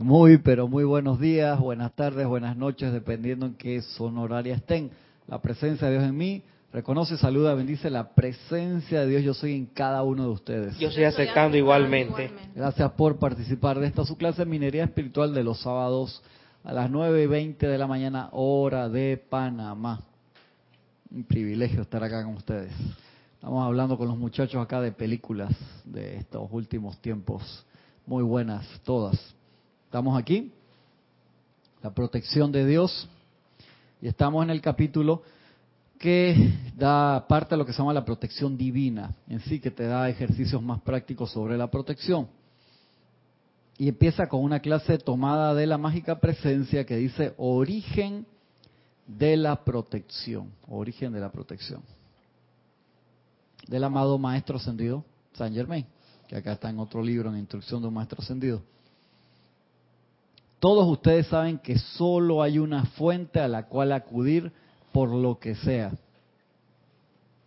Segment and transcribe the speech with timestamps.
[0.00, 4.90] Muy, pero muy buenos días, buenas tardes, buenas noches, dependiendo en qué son horaria estén.
[5.26, 6.42] La presencia de Dios en mí
[6.72, 9.22] reconoce, saluda, bendice la presencia de Dios.
[9.22, 10.78] Yo soy en cada uno de ustedes.
[10.78, 12.30] Yo estoy aceptando igualmente.
[12.54, 16.22] Gracias por participar de esta su clase de minería espiritual de los sábados
[16.64, 20.00] a las 9 y 20 de la mañana, hora de Panamá.
[21.10, 22.72] Un privilegio estar acá con ustedes.
[23.34, 25.52] Estamos hablando con los muchachos acá de películas
[25.84, 27.66] de estos últimos tiempos.
[28.06, 29.36] Muy buenas, todas.
[29.90, 30.52] Estamos aquí,
[31.82, 33.08] la protección de Dios,
[34.00, 35.24] y estamos en el capítulo
[35.98, 39.88] que da parte a lo que se llama la protección divina, en sí que te
[39.88, 42.28] da ejercicios más prácticos sobre la protección.
[43.78, 48.26] Y empieza con una clase tomada de la mágica presencia que dice origen
[49.08, 51.82] de la protección, origen de la protección.
[53.66, 55.84] Del amado Maestro Ascendido, San Germain,
[56.28, 58.62] que acá está en otro libro, en Instrucción de un Maestro Ascendido.
[60.60, 64.52] Todos ustedes saben que solo hay una fuente a la cual acudir
[64.92, 65.92] por lo que sea.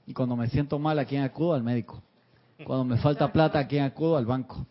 [0.07, 1.53] Y cuando me siento mal, ¿a quién acudo?
[1.53, 2.01] Al médico.
[2.65, 4.17] Cuando me falta plata, ¿a quién acudo?
[4.17, 4.65] Al banco.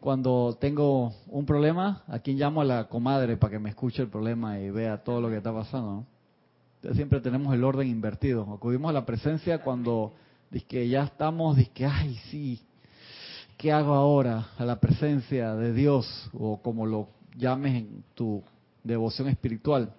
[0.00, 2.60] Cuando tengo un problema, ¿a quién llamo?
[2.60, 5.52] A la comadre para que me escuche el problema y vea todo lo que está
[5.52, 6.04] pasando.
[6.76, 8.42] Entonces siempre tenemos el orden invertido.
[8.52, 10.12] Acudimos a la presencia cuando
[10.68, 12.60] que ya estamos, que ay, sí,
[13.56, 14.48] ¿qué hago ahora?
[14.58, 18.42] A la presencia de Dios, o como lo llames en tu
[18.84, 19.92] devoción espiritual.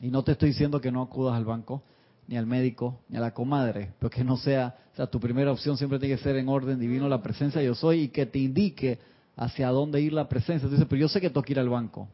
[0.00, 1.82] Y no te estoy diciendo que no acudas al banco,
[2.26, 5.52] ni al médico, ni a la comadre, pero que no sea, o sea, tu primera
[5.52, 8.38] opción siempre tiene que ser en orden divino la presencia yo soy y que te
[8.38, 8.98] indique
[9.36, 10.66] hacia dónde ir la presencia.
[10.66, 12.08] Entonces, pero yo sé que tengo que ir al banco,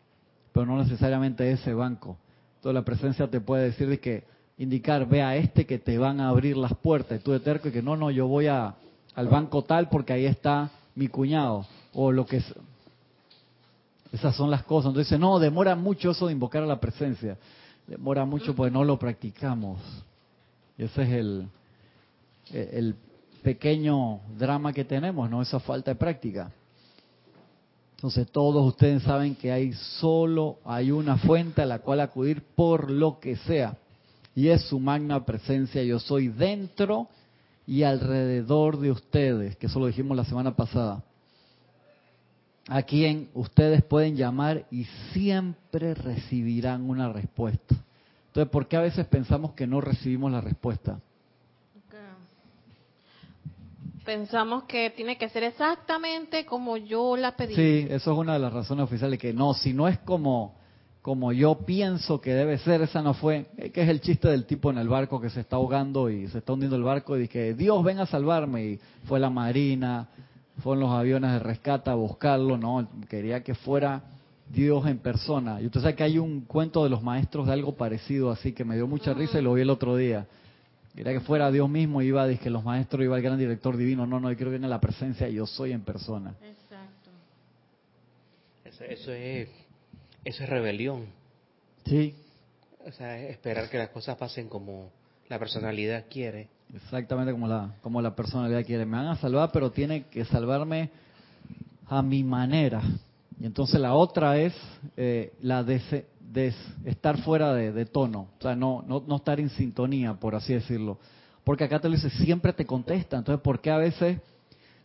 [0.52, 2.16] pero no necesariamente ese banco.
[2.56, 4.24] Entonces la presencia te puede decir de que
[4.58, 7.18] indicar, ve a este que te van a abrir las puertas.
[7.18, 8.74] Y tú de terco y que no, no, yo voy a,
[9.14, 11.66] al banco tal porque ahí está mi cuñado.
[11.94, 12.42] O lo que
[14.12, 14.90] esas son las cosas.
[14.90, 17.38] Entonces, no, demora mucho eso de invocar a la presencia.
[17.86, 19.80] Demora mucho porque no lo practicamos.
[20.76, 21.48] Ese es el,
[22.52, 22.96] el
[23.42, 25.42] pequeño drama que tenemos, ¿no?
[25.42, 26.50] Esa falta de práctica.
[27.96, 32.90] Entonces todos ustedes saben que hay solo, hay una fuente a la cual acudir por
[32.90, 33.76] lo que sea.
[34.34, 35.82] Y es su magna presencia.
[35.82, 37.08] Yo soy dentro
[37.66, 41.04] y alrededor de ustedes, que eso lo dijimos la semana pasada
[42.68, 47.74] a quien ustedes pueden llamar y siempre recibirán una respuesta.
[48.28, 51.00] Entonces, ¿por qué a veces pensamos que no recibimos la respuesta?
[54.04, 57.54] Pensamos que tiene que ser exactamente como yo la pedí.
[57.54, 60.54] Sí, eso es una de las razones oficiales, que no, si no es como,
[61.02, 64.70] como yo pienso que debe ser, esa no fue, que es el chiste del tipo
[64.70, 67.54] en el barco que se está ahogando y se está hundiendo el barco y dice,
[67.54, 70.08] Dios venga a salvarme, y fue la marina,
[70.60, 74.02] fueron los aviones de rescate a buscarlo, no, quería que fuera
[74.48, 75.60] Dios en persona.
[75.60, 78.64] Y usted sabe que hay un cuento de los maestros de algo parecido así que
[78.64, 80.26] me dio mucha risa y lo vi el otro día.
[80.94, 84.06] Quería que fuera Dios mismo, iba, a que los maestros, iba el gran director divino.
[84.06, 86.34] No, no, yo quiero que venga la presencia, yo soy en persona.
[86.42, 87.10] Exacto.
[88.64, 89.48] Eso, eso, es,
[90.24, 91.06] eso es rebelión.
[91.84, 92.14] Sí.
[92.84, 94.90] O sea, esperar que las cosas pasen como
[95.28, 96.48] la personalidad quiere.
[96.74, 98.86] Exactamente como la, como la personalidad quiere.
[98.86, 100.90] Me van a salvar, pero tiene que salvarme
[101.88, 102.80] a mi manera.
[103.40, 104.54] Y entonces la otra es
[104.96, 105.80] eh, la de,
[106.84, 110.98] estar fuera de, tono, o sea, no, no, no estar en sintonía, por así decirlo.
[111.42, 113.16] Porque acá te lo dice, siempre te contesta.
[113.16, 114.18] Entonces, ¿por qué a veces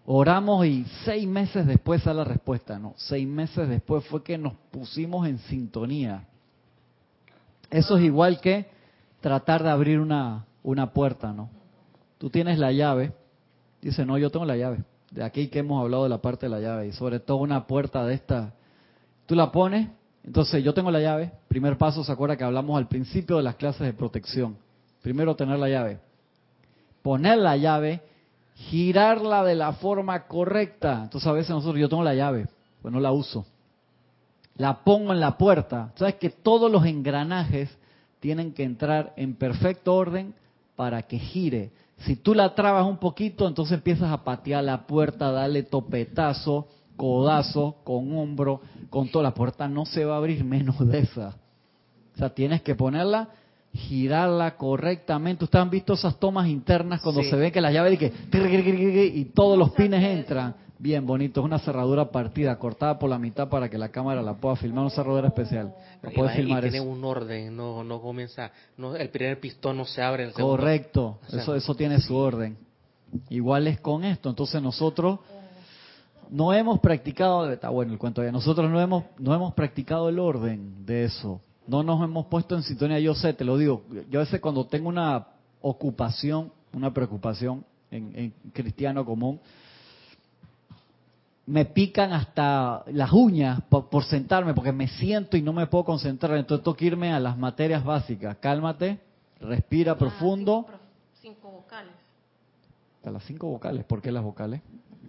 [0.05, 2.79] oramos y seis meses después sale la respuesta?
[2.79, 6.25] No, seis meses después fue que nos pusimos en sintonía.
[7.69, 8.67] Eso es igual que
[9.19, 11.49] tratar de abrir una, una puerta, ¿no?
[12.25, 13.13] Tú tienes la llave,
[13.83, 14.79] dice, no, yo tengo la llave.
[15.11, 17.67] De aquí que hemos hablado de la parte de la llave y sobre todo una
[17.67, 18.55] puerta de esta,
[19.27, 19.89] tú la pones,
[20.23, 23.57] entonces yo tengo la llave, primer paso, se acuerda que hablamos al principio de las
[23.57, 24.57] clases de protección.
[25.03, 25.99] Primero tener la llave.
[27.03, 28.01] Poner la llave,
[28.55, 31.01] girarla de la forma correcta.
[31.03, 32.47] Entonces a veces nosotros, yo tengo la llave,
[32.81, 33.45] pues no la uso.
[34.57, 35.91] La pongo en la puerta.
[35.93, 37.69] Sabes que todos los engranajes
[38.19, 40.33] tienen que entrar en perfecto orden
[40.75, 41.84] para que gire.
[41.99, 47.77] Si tú la trabas un poquito, entonces empiezas a patear la puerta, darle topetazo, codazo,
[47.83, 51.35] con hombro, con toda la puerta no se va a abrir menos de esa.
[52.13, 53.29] O sea, tienes que ponerla,
[53.73, 55.43] girarla correctamente.
[55.45, 58.13] Ustedes han visto esas tomas internas cuando se ve que la llave y que
[59.15, 61.41] y todos los pines entran bien bonito.
[61.41, 64.85] Es una cerradura partida, cortada por la mitad para que la cámara la pueda filmar.
[64.85, 65.73] Una cerradura especial.
[66.15, 70.01] puede filmar y tiene un orden, no, no comienza, no, el primer pistón no se
[70.01, 70.23] abre.
[70.25, 72.57] El Correcto, eso, eso tiene su orden.
[73.29, 74.29] Igual es con esto.
[74.29, 75.19] Entonces nosotros
[76.29, 80.19] no hemos practicado, está bueno el cuento ya, nosotros no hemos, no hemos practicado el
[80.19, 81.39] orden de eso.
[81.67, 84.65] No nos hemos puesto en sintonía, yo sé, te lo digo, yo a veces cuando
[84.67, 85.27] tengo una
[85.61, 89.39] ocupación, una preocupación en, en cristiano común,
[91.47, 95.83] me pican hasta las uñas por, por, sentarme, porque me siento y no me puedo
[95.85, 96.37] concentrar.
[96.37, 98.37] Entonces tengo que irme a las materias básicas.
[98.37, 98.99] Cálmate,
[99.39, 100.65] respira Ah, profundo.
[100.65, 100.79] Cinco,
[101.21, 101.93] cinco vocales.
[103.03, 103.85] A las cinco vocales.
[103.85, 104.61] ¿Por qué las vocales?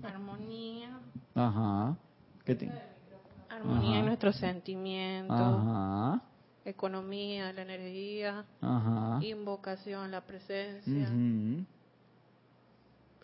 [0.02, 0.90] Armonía.
[1.34, 1.96] Ajá.
[2.44, 2.74] ¿Qué tiene?
[3.48, 3.98] Armonía Ajá.
[4.00, 5.36] en nuestros sentimientos.
[5.40, 6.20] Ajá.
[6.66, 8.44] Economía, la energía.
[8.60, 9.20] Ajá.
[9.22, 11.08] Invocación, la presencia.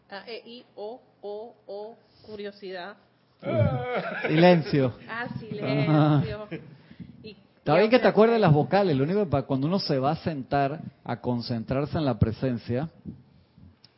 [0.08, 1.96] A, E, I, O, O, O,
[2.32, 2.96] curiosidad.
[4.26, 4.94] Silencio.
[5.08, 6.48] Ah, silencio.
[7.22, 8.96] Y- Está bien que te acuerdes las vocales.
[8.96, 12.88] Lo único que para cuando uno se va a sentar a concentrarse en la presencia,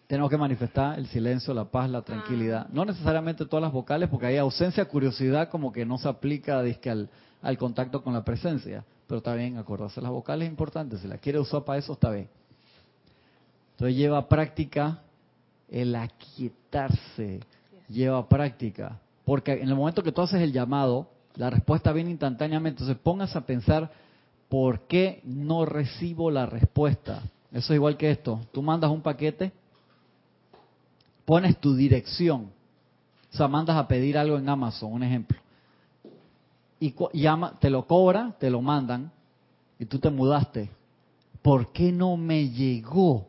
[0.06, 2.66] tenemos que manifestar el silencio, la paz, la tranquilidad.
[2.70, 6.90] No necesariamente todas las vocales, porque hay ausencia, curiosidad, como que no se aplica dizque,
[6.90, 7.08] al,
[7.40, 8.84] al contacto con la presencia.
[9.06, 10.98] Pero está bien, acordarse las vocales es importante.
[10.98, 12.28] Si la quiere usar para eso, está bien.
[13.72, 14.98] Entonces lleva práctica
[15.70, 17.40] el aquietarse,
[17.88, 18.98] lleva práctica.
[19.24, 22.82] Porque en el momento que tú haces el llamado, la respuesta viene instantáneamente.
[22.82, 23.90] Entonces pongas a pensar,
[24.48, 27.22] ¿por qué no recibo la respuesta?
[27.50, 28.40] Eso es igual que esto.
[28.52, 29.52] Tú mandas un paquete,
[31.24, 32.50] pones tu dirección.
[33.32, 35.38] O sea, mandas a pedir algo en Amazon, un ejemplo.
[36.78, 39.10] Y llama, te lo cobra, te lo mandan,
[39.78, 40.70] y tú te mudaste.
[41.42, 43.26] ¿Por qué no me llegó?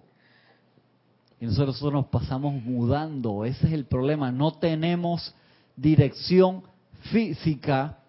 [1.45, 3.45] Nosotros, nosotros nos pasamos mudando.
[3.45, 4.31] Ese es el problema.
[4.31, 5.33] No tenemos
[5.75, 6.63] dirección
[7.12, 8.00] física.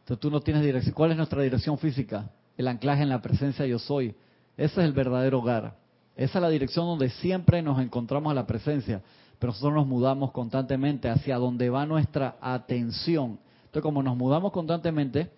[0.00, 0.94] Entonces tú no tienes dirección.
[0.94, 2.30] ¿Cuál es nuestra dirección física?
[2.56, 4.14] El anclaje en la presencia yo soy.
[4.56, 5.76] Ese es el verdadero hogar.
[6.16, 9.02] Esa es la dirección donde siempre nos encontramos a la presencia.
[9.38, 13.38] Pero nosotros nos mudamos constantemente hacia donde va nuestra atención.
[13.64, 15.30] Entonces como nos mudamos constantemente,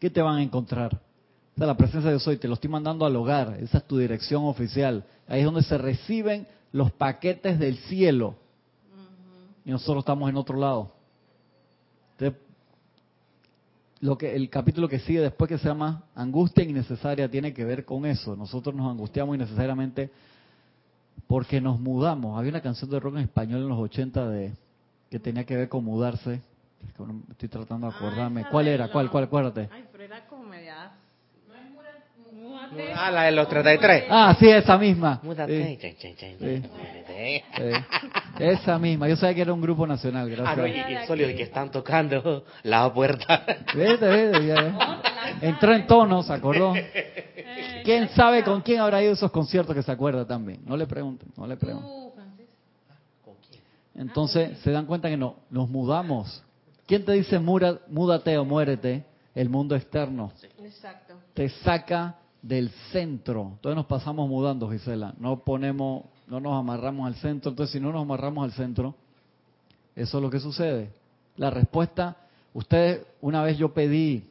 [0.00, 1.00] ¿qué te van a encontrar?
[1.54, 3.98] O sea, la presencia de soy, te lo estoy mandando al hogar, esa es tu
[3.98, 5.04] dirección oficial.
[5.28, 8.36] Ahí es donde se reciben los paquetes del cielo.
[9.64, 10.90] Y nosotros estamos en otro lado.
[12.12, 12.40] Entonces,
[14.00, 17.84] lo que el capítulo que sigue después que se llama angustia innecesaria tiene que ver
[17.84, 18.34] con eso.
[18.34, 20.10] Nosotros nos angustiamos innecesariamente
[21.28, 22.36] porque nos mudamos.
[22.36, 24.52] Había una canción de rock en español en los 80 de
[25.08, 26.40] que tenía que ver con mudarse.
[26.82, 26.94] Es
[27.30, 28.40] Estoy tratando de Ah, acordarme.
[28.40, 28.90] esa ¿Cuál era?
[28.90, 29.08] ¿Cuál?
[29.10, 29.24] ¿Cuál?
[29.24, 29.68] Acuérdate.
[29.70, 30.92] Ay, pero era como media...
[31.46, 32.02] No es múdate.
[32.96, 34.04] Ah, la de los 33.
[34.08, 35.20] Ah, sí, esa misma.
[35.22, 35.78] Múdate.
[35.78, 36.62] Sí.
[37.56, 37.72] Sí.
[38.38, 39.08] Esa misma.
[39.08, 41.04] Yo sabía que era un grupo nacional, Ah, no, y, gracias.
[41.04, 43.44] y sólido, y que están tocando la puerta.
[43.74, 45.02] Vete, vete, ya, ya.
[45.40, 46.74] Entró en tono, se acordó.
[47.84, 50.60] ¿Quién sabe con quién habrá ido esos conciertos que se acuerda también?
[50.64, 52.02] No le pregunten, no le pregunten.
[53.94, 56.42] Entonces se dan cuenta que no, nos mudamos.
[56.86, 59.04] ¿Quién te dice "Mura- múdate o muérete?
[59.34, 60.32] El mundo externo.
[60.62, 61.14] Exacto.
[61.34, 63.52] Te saca del centro.
[63.54, 65.14] Entonces nos pasamos mudando, Gisela.
[65.18, 67.50] No ponemos, no nos amarramos al centro.
[67.50, 68.94] Entonces si no nos amarramos al centro,
[69.94, 70.90] eso es lo que sucede.
[71.36, 72.16] La respuesta,
[72.52, 74.24] ustedes, una vez yo pedí,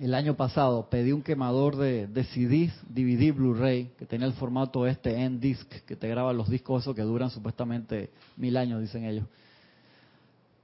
[0.00, 4.88] el año pasado, pedí un quemador de, de CDs, DVD, Blu-ray, que tenía el formato
[4.88, 9.24] este N-Disc, que te graba los discos esos que duran supuestamente mil años, dicen ellos.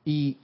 [0.04, 0.36] Y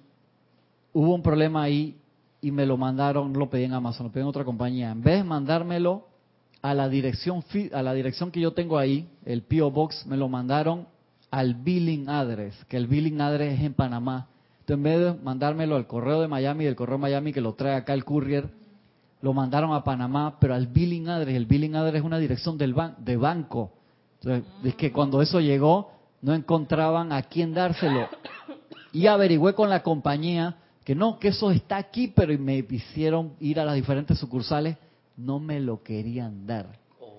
[0.92, 1.96] hubo un problema ahí
[2.40, 4.90] y me lo mandaron, no lo pedí en Amazon, lo pedí en otra compañía.
[4.90, 6.06] En vez de mandármelo
[6.62, 10.28] a la dirección a la dirección que yo tengo ahí, el PO Box, me lo
[10.28, 10.86] mandaron
[11.30, 14.28] al billing address, que el billing address es en Panamá.
[14.60, 17.54] Entonces, en vez de mandármelo al correo de Miami, del correo de Miami que lo
[17.54, 18.48] trae acá el courier,
[19.22, 22.74] lo mandaron a Panamá, pero al billing address, el billing address es una dirección del
[22.74, 23.72] ban de banco.
[24.20, 28.08] Entonces, es que cuando eso llegó, no encontraban a quién dárselo.
[28.92, 33.58] Y averigüé con la compañía que no, que eso está aquí, pero me hicieron ir
[33.58, 34.76] a las diferentes sucursales,
[35.16, 36.78] no me lo querían dar.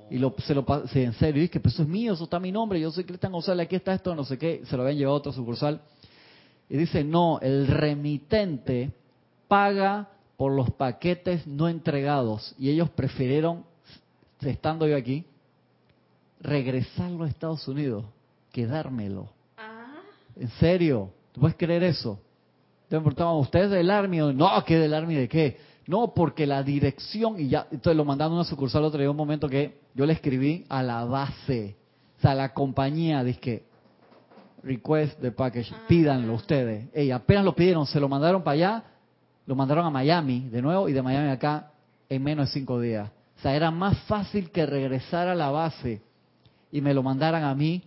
[0.09, 2.39] Y lo, se lo pasé en serio, y dije, pero eso es mío, eso está
[2.39, 4.97] mi nombre, yo soy Cristian González, aquí está esto, no sé qué, se lo habían
[4.97, 5.81] llevado a otra sucursal.
[6.69, 8.93] Y dice, no, el remitente
[9.49, 12.55] paga por los paquetes no entregados.
[12.57, 13.65] Y ellos prefirieron,
[14.39, 15.25] estando yo aquí,
[16.39, 18.05] regresarlo a Estados Unidos
[18.53, 19.27] que dármelo.
[19.57, 20.03] Ah,
[20.37, 21.11] ¿En serio?
[21.33, 22.21] ¿Tú puedes creer eso?
[22.87, 24.17] Te preguntaban, ¿usted es del Army?
[24.33, 25.57] No, ¿qué del Army de qué?
[25.87, 29.17] No, porque la dirección, y ya, entonces lo mandaron a una sucursal otro día, un
[29.17, 31.75] momento que yo le escribí a la base,
[32.17, 33.63] o sea, a la compañía, dije,
[34.63, 36.87] request the package, pídanlo ustedes.
[36.93, 38.83] Ey, apenas lo pidieron, se lo mandaron para allá,
[39.45, 41.71] lo mandaron a Miami de nuevo y de Miami acá
[42.09, 43.09] en menos de cinco días.
[43.37, 46.01] O sea, era más fácil que regresar a la base
[46.71, 47.83] y me lo mandaran a mí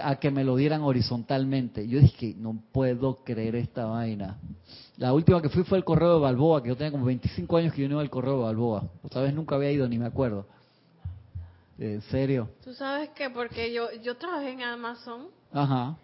[0.00, 1.86] a que me lo dieran horizontalmente.
[1.88, 4.38] Yo dije, no puedo creer esta vaina.
[4.96, 7.74] La última que fui fue el correo de Balboa, que yo tenía como 25 años
[7.74, 8.84] que yo no iba al correo de Balboa.
[9.02, 10.46] Otra vez nunca había ido, ni me acuerdo.
[11.78, 12.50] ¿En serio?
[12.62, 15.28] Tú sabes que porque yo yo trabajé en Amazon.
[15.52, 15.96] Ajá.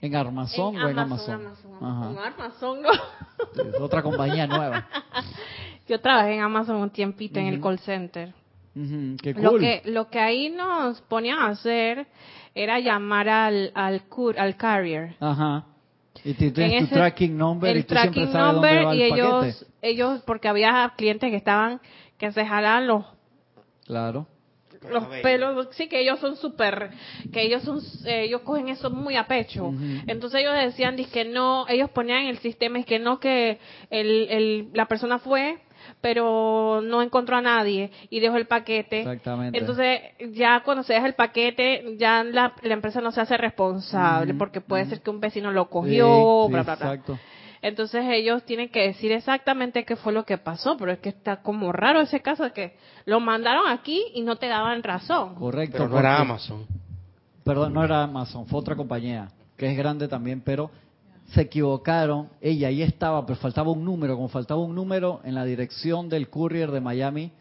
[0.00, 1.46] ¿En Armazon o en Amazon?
[1.46, 2.10] Amazon, Ajá.
[2.10, 2.90] En Amazon, no.
[3.64, 4.86] Es otra compañía nueva.
[5.88, 8.34] Yo trabajé en Amazon un tiempito en el call center.
[9.22, 12.06] Qué Lo que lo que ahí nos ponían a hacer
[12.54, 15.14] era llamar al al, cur- al carrier.
[15.20, 15.64] Ajá.
[16.24, 18.68] Y tú tienes En tu ese- tracking number y el tú siempre tracking sabes dónde
[18.70, 19.66] number va y el ellos paquete.
[19.82, 21.80] ellos porque había clientes que estaban
[22.18, 23.04] que se jalaban los
[23.86, 24.26] Claro.
[24.90, 26.90] los pelos, sí que ellos son súper,
[27.32, 29.72] que ellos son, eh, ellos cogen eso muy a pecho.
[30.06, 33.58] Entonces ellos decían que no, ellos ponían en el sistema es que no que
[33.90, 35.58] el, el, la persona fue,
[36.00, 39.00] pero no encontró a nadie y dejó el paquete.
[39.00, 39.58] Exactamente.
[39.58, 40.00] Entonces
[40.32, 44.60] ya cuando se deja el paquete, ya la, la empresa no se hace responsable porque
[44.60, 46.94] puede ser que un vecino lo cogió, Sí, bla, sí, bla, bla.
[46.94, 47.18] Exacto.
[47.62, 51.42] Entonces ellos tienen que decir exactamente qué fue lo que pasó, pero es que está
[51.42, 52.76] como raro ese caso de que
[53.06, 55.34] lo mandaron aquí y no te daban razón.
[55.34, 55.78] Correcto.
[55.78, 56.66] Pero no era Amazon.
[57.42, 60.70] Perdón, no era Amazon, fue otra compañía, que es grande también, pero
[61.32, 62.28] se equivocaron.
[62.40, 64.14] Ella ahí estaba, pero faltaba un número.
[64.16, 67.32] Como faltaba un número en la dirección del courier de Miami,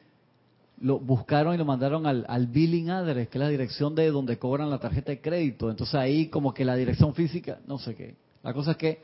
[0.82, 4.38] lo buscaron y lo mandaron al, al billing address, que es la dirección de donde
[4.38, 5.70] cobran la tarjeta de crédito.
[5.70, 8.16] Entonces ahí como que la dirección física, no sé qué.
[8.44, 9.02] La cosa es que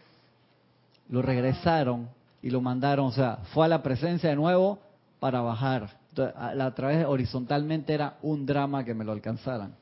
[1.09, 2.09] lo regresaron
[2.41, 4.79] y lo mandaron, o sea, fue a la presencia de nuevo
[5.19, 5.97] para bajar.
[6.09, 9.73] Entonces, a, la- a través horizontalmente era un drama que me lo alcanzaran.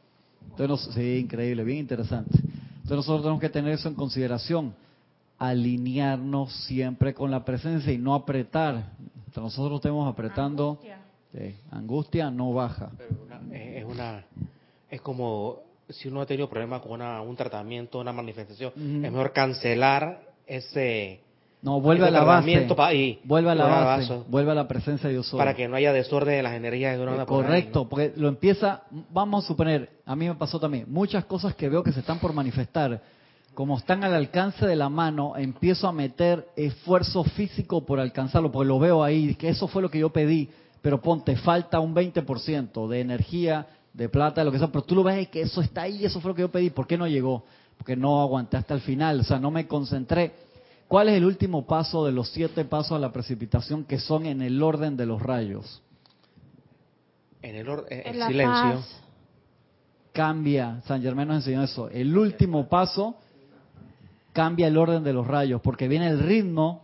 [0.51, 2.37] Entonces, sí, increíble, bien interesante.
[2.37, 4.73] Entonces nosotros tenemos que tener eso en consideración,
[5.39, 8.91] alinearnos siempre con la presencia y no apretar.
[9.25, 10.79] Entonces, nosotros estemos apretando,
[11.33, 12.91] sí, angustia no baja.
[12.97, 14.23] Pero una- es una
[14.91, 19.31] es como si uno ha tenido problemas con una- un tratamiento, una manifestación, es mejor
[19.33, 21.21] cancelar ese
[21.61, 22.67] No, vuelve a la base.
[22.95, 25.75] y Vuelve a la base, vaso vuelve a la presencia de Dios para que no
[25.75, 27.89] haya desorden de las energías que uno Eh, por Correcto, ¿no?
[27.89, 31.83] porque lo empieza, vamos a suponer, a mí me pasó también, muchas cosas que veo
[31.83, 33.01] que se están por manifestar,
[33.59, 38.69] como están al alcance de la mano, empiezo a meter esfuerzo físico por alcanzarlo, porque
[38.69, 40.49] lo veo ahí, que eso fue lo que yo pedí,
[40.81, 44.95] pero ponte, falta un 20% de energía, de plata, de lo que sea, pero tú
[44.95, 47.05] lo ves que eso está ahí, eso fue lo que yo pedí, ¿por qué no
[47.05, 47.43] llegó?
[47.77, 50.31] Porque no aguanté hasta el final, o sea, no me concentré.
[50.87, 54.41] ¿Cuál es el último paso de los siete pasos a la precipitación que son en
[54.41, 55.81] el orden de los rayos?
[57.41, 58.75] En el, or- en el silencio.
[58.75, 59.01] paz.
[60.13, 63.17] cambia, San Germán nos enseñó eso, el último paso
[64.33, 66.83] cambia el orden de los rayos, porque viene el ritmo,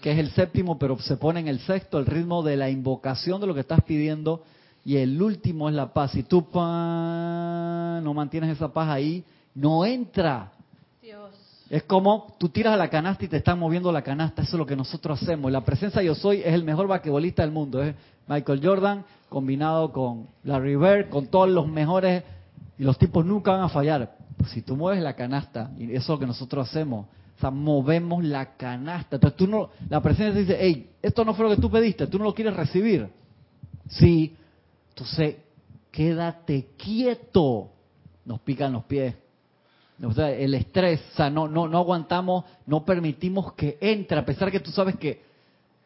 [0.00, 3.40] que es el séptimo, pero se pone en el sexto, el ritmo de la invocación
[3.40, 4.42] de lo que estás pidiendo,
[4.84, 6.10] y el último es la paz.
[6.10, 9.24] Si tú pa, no mantienes esa paz ahí,
[9.54, 10.52] no entra.
[11.00, 11.30] Dios.
[11.70, 14.42] Es como tú tiras a la canasta y te están moviendo la canasta.
[14.42, 15.52] Eso es lo que nosotros hacemos.
[15.52, 17.82] La presencia yo soy es el mejor basquetbolista del mundo.
[17.82, 17.94] Es
[18.26, 22.24] Michael Jordan combinado con Larry Bird, con todos los mejores.
[22.76, 24.16] Y los tipos nunca van a fallar.
[24.36, 27.06] Pues si tú mueves la canasta, y eso es lo que nosotros hacemos.
[27.36, 29.16] O sea, movemos la canasta.
[29.16, 32.18] Entonces tú no, la presencia dice, hey, esto no fue lo que tú pediste, tú
[32.18, 33.08] no lo quieres recibir.
[33.88, 34.36] Sí.
[34.90, 35.36] Entonces,
[35.90, 37.70] quédate quieto.
[38.24, 39.14] Nos pican los pies.
[40.16, 44.58] El estrés, o sea, no, no, no aguantamos, no permitimos que entre, a pesar que
[44.58, 45.22] tú sabes que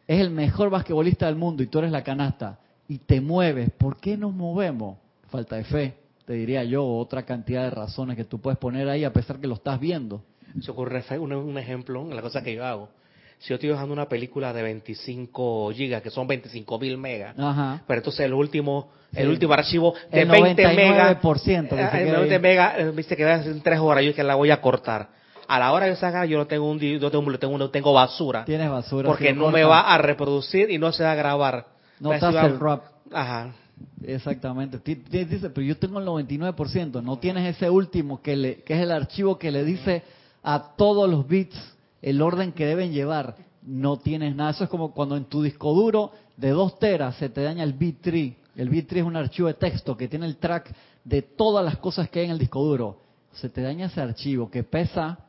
[0.07, 3.69] es el mejor basquetbolista del mundo y tú eres la canasta y te mueves.
[3.71, 4.97] ¿Por qué nos movemos?
[5.29, 9.05] Falta de fe, te diría yo, otra cantidad de razones que tú puedes poner ahí
[9.05, 10.21] a pesar que lo estás viendo.
[10.61, 12.89] Se ocurre un, un ejemplo en la cosa que yo hago.
[13.39, 17.81] Si yo estoy bajando una película de 25 gigas, que son 25 mil megas, Ajá.
[17.87, 19.31] pero entonces el último, el Sí.
[19.31, 22.19] último archivo de El 20 megas, 99% que se eh, el ahí.
[22.21, 24.51] 20 megas, eh, viste que va a ser en tres horas, yo que la voy
[24.51, 25.07] a cortar.
[25.47, 28.43] A la hora de sacar, yo no tengo un, yo tengo, tengo, no tengo basura,
[28.43, 29.07] Tienes basura.
[29.07, 31.67] porque no me va a reproducir y no se va a grabar.
[32.01, 32.83] No va- el rap.
[33.13, 33.53] Ajá.
[34.03, 34.79] Exactamente.
[34.85, 37.01] Dice, pero yo tengo el 99%.
[37.01, 40.03] No tienes ese último que, le, que es el archivo que le dice
[40.43, 41.57] a todos los bits
[42.01, 43.35] el orden que deben llevar.
[43.63, 44.51] No tienes nada.
[44.51, 47.73] Eso es como cuando en tu disco duro de 2 teras se te daña el
[47.73, 48.37] bit tree.
[48.55, 51.77] El bit tree es un archivo de texto que tiene el track de todas las
[51.77, 52.99] cosas que hay en el disco duro.
[53.33, 55.19] Se te daña ese archivo que pesa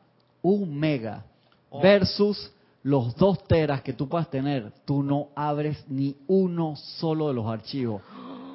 [0.43, 1.25] un mega
[1.71, 1.83] Oh.
[1.83, 2.51] versus
[2.83, 4.73] los 2 teras que tú puedas tener.
[4.85, 8.01] Tú no abres ni uno solo de los archivos.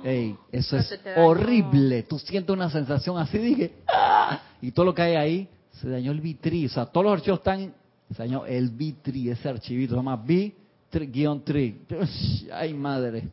[0.03, 2.03] Ey, eso No es horrible.
[2.03, 4.41] Tú sientes una sensación así, dije, ¡ah!
[4.61, 6.65] y todo lo que hay ahí se dañó el bitri.
[6.65, 7.73] O sea, todos los archivos están,
[8.11, 12.49] se dañó el bitri, ese archivito, se llama B-3.
[12.51, 13.29] Ay, madre.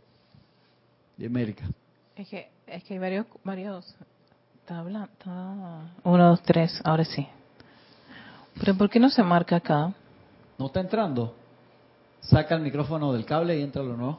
[1.17, 1.69] De América.
[2.17, 3.95] Es que, es que hay varios, varios
[4.61, 5.11] está hablando.
[6.05, 7.27] Uno, dos, tres, ahora sí.
[8.61, 9.93] Pero ¿por qué no se marca acá?
[10.59, 11.35] ¿No está entrando?
[12.21, 14.19] Saca el micrófono del cable y entra lo nuevo.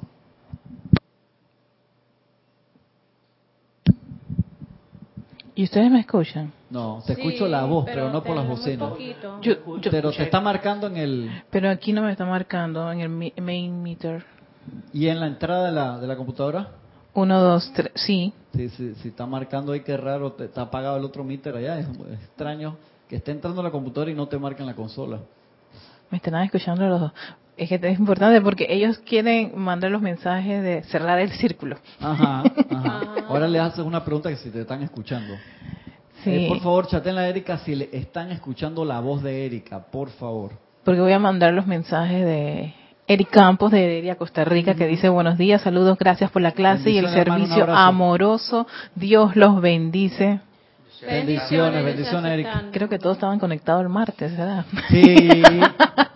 [5.55, 6.51] ¿Y ustedes me escuchan?
[6.69, 8.89] No, te Sí, escucho la voz, pero, no por las bocinas.
[8.91, 9.39] poquito.
[9.41, 13.01] Yo, yo- Pero te está marcando en el pero aquí no me está marcando en
[13.01, 14.23] el mi- main meter.
[14.93, 16.69] y en la entrada de la, de la computadora.
[17.13, 18.33] Uno, dos, tres, sí.
[18.55, 21.79] Sí, sí, sí, está marcando ahí, qué raro, te, está apagado el otro meter allá.
[21.79, 22.77] Es extraño
[23.09, 25.19] que esté entrando a la computadora y no te marque en la consola.
[26.09, 27.11] Me estarán escuchando los dos.
[27.57, 31.77] Es que es importante porque ellos quieren mandar los mensajes de cerrar el círculo.
[31.99, 33.10] Ajá, ajá.
[33.31, 35.33] Ahora le haces una pregunta que si te están escuchando.
[36.23, 39.79] Sí, Eh, por favor, chaten a Erika si le están escuchando la voz de Erika,
[39.79, 40.51] por favor.
[40.83, 42.73] porque voy a mandar los mensajes de
[43.07, 46.89] Eric Campos de Heredia, Costa Rica, que dice buenos días, saludos, gracias por la clase
[46.91, 48.67] y el Bendiciones, hermano, servicio amoroso.
[48.95, 50.39] Dios los bendice.
[51.05, 52.65] Bendiciones, bendiciones, Erika.
[52.71, 54.65] Creo que todos estaban conectados el martes, ¿verdad?
[54.89, 55.41] Sí,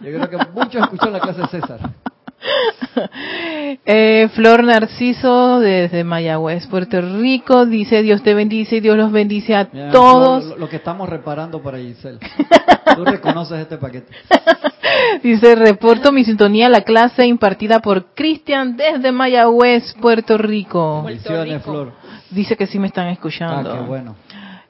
[0.02, 1.80] yo creo que muchos escucharon la clase de César.
[3.88, 9.56] Eh, Flor Narciso desde Mayagüez, Puerto Rico, dice Dios te bendice y Dios los bendice
[9.56, 10.44] a Mira, todos.
[10.44, 12.20] Flor, Lo, lo que estamos reparando para Giselle.
[12.96, 14.14] Tú reconoces este paquete.
[15.24, 21.04] Dice, reporto mi sintonía a la clase impartida por Cristian desde Mayagüez, Puerto Rico.
[21.04, 21.92] Bendiciones, Flor.
[22.32, 23.74] Dice que sí me están Ah, escuchando.
[23.74, 24.16] qué bueno.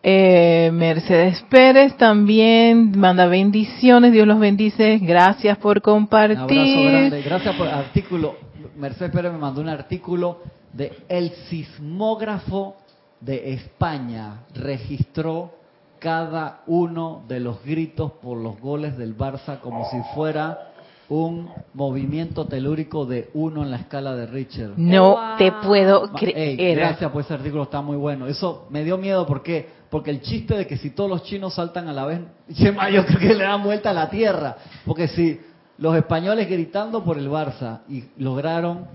[0.07, 6.91] Eh, Mercedes Pérez también manda bendiciones, Dios los bendice, gracias por Un abrazo compartir.
[6.91, 7.21] grande.
[7.24, 8.35] Gracias por el artículo.
[8.77, 10.41] Mercedes Pérez me mandó un artículo
[10.74, 12.75] de El sismógrafo
[13.19, 14.41] de España.
[14.53, 15.55] Registró
[15.97, 20.69] cada uno de los gritos por los goles del Barça como si fuera
[21.09, 24.71] un movimiento telúrico de uno en la escala de Richter.
[24.77, 25.38] No Wow.
[25.39, 26.77] te puedo creer.
[26.77, 28.27] gracias por ese artículo, está muy bueno.
[28.27, 31.88] Eso me dio miedo porque porque el chiste de que si todos los chinos saltan
[31.88, 32.75] a la vez, yo
[33.06, 34.58] creo que le dan vuelta a la tierra.
[34.86, 35.40] Porque si
[35.78, 38.88] los españoles gritando por el Barça y lograron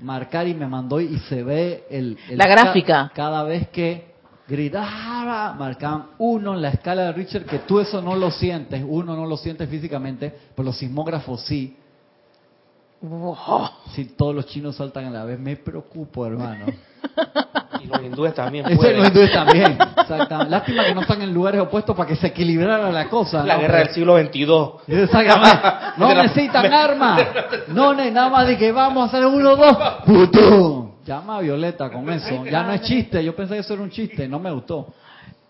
[0.00, 3.06] marcar y me mandó y se ve el, el La gráfica.
[3.08, 4.14] ca- cada vez que
[4.48, 9.14] gritaba, marcaban uno en la escala de Richard, que tú eso no lo sientes, uno
[9.14, 11.76] no lo sientes físicamente, pero los sismógrafos sí.
[13.02, 13.68] Wow.
[13.94, 16.66] Si todos los chinos saltan a la vez, me preocupo, hermano.
[17.82, 18.98] Y los hindúes también pueden.
[18.98, 19.76] los hindúes también.
[19.96, 20.50] Exactamente.
[20.50, 23.44] Lástima que no están en lugares opuestos para que se equilibrara la cosa.
[23.44, 23.60] La ¿no?
[23.60, 25.02] guerra del siglo XXII.
[25.02, 25.58] Exactamente.
[25.98, 27.20] No necesitan armas.
[27.68, 29.76] No, ne- nada más de que vamos a hacer uno, dos.
[30.06, 30.92] ¡Putum!
[31.04, 32.44] Llama a Violeta con eso.
[32.44, 33.22] Ya no es chiste.
[33.24, 34.28] Yo pensé que eso era un chiste.
[34.28, 34.94] No me gustó.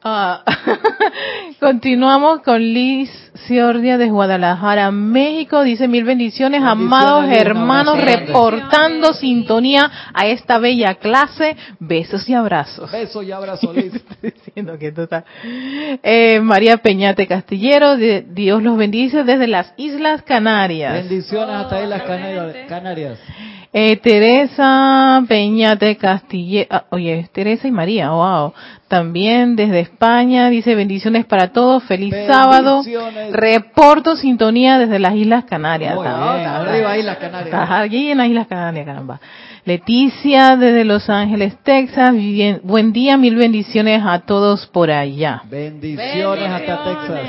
[0.04, 0.42] Ah,
[1.60, 3.08] continuamos con Liz
[3.46, 5.62] Ciordia de Guadalajara, México.
[5.62, 11.56] Dice mil bendiciones, Bendiciones, amados hermanos, reportando sintonía a esta bella clase.
[11.78, 12.90] Besos y abrazos.
[12.90, 13.92] Beso y abrazo, Liz.
[14.20, 15.24] Diciendo que esto está-
[16.02, 20.94] Eh, María Peñate Castillero, de Dios los bendice desde las Islas Canarias.
[20.94, 23.18] Bendiciones hasta ahí las Oh, Canarias.
[23.74, 28.52] Eh, Teresa Peñate Castillero, oye, Teresa y María, wow.
[28.87, 32.82] También desde España, dice bendiciones para todos, feliz sábado.
[32.82, 33.32] Bendiciones.
[33.32, 35.94] Reporto sintonía desde las Islas Canarias.
[35.94, 36.37] Muy Está- bien.
[36.40, 37.46] está- Arriba Islas Canarias.
[37.46, 39.20] Estás en las Islas Canarias, caramba.
[39.64, 42.12] Leticia desde Los Ángeles, Texas.
[42.14, 45.42] Bien- buen día, mil bendiciones a todos por allá.
[45.48, 47.20] Bendiciones hasta Texas.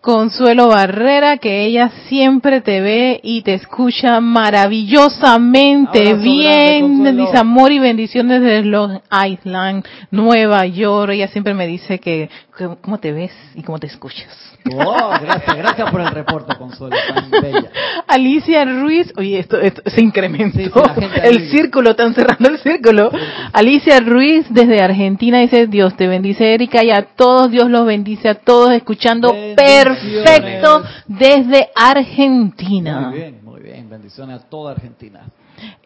[0.00, 7.16] Consuelo Barrera, que ella siempre te ve y te escucha maravillosamente Abrazo bien.
[7.16, 8.92] Dice amor y bendiciones desde Los
[9.26, 11.12] Island, Nueva York.
[11.12, 14.49] Ella siempre me dice que, que- cómo te ves y cómo te escuchas.
[14.72, 16.96] Oh, gracias, gracias por el reporte, Consuelo.
[17.14, 17.70] Tan bella.
[18.06, 20.58] Alicia Ruiz, oye, esto, esto se incrementó.
[20.58, 21.48] Sí, sí, el ahí.
[21.48, 23.10] círculo, están cerrando el círculo.
[23.52, 28.28] Alicia Ruiz desde Argentina dice, Dios te bendice, Erika, y a todos, Dios los bendice,
[28.28, 33.08] a todos, escuchando perfecto desde Argentina.
[33.08, 33.88] Muy bien, muy bien.
[33.88, 35.20] Bendiciones a toda Argentina.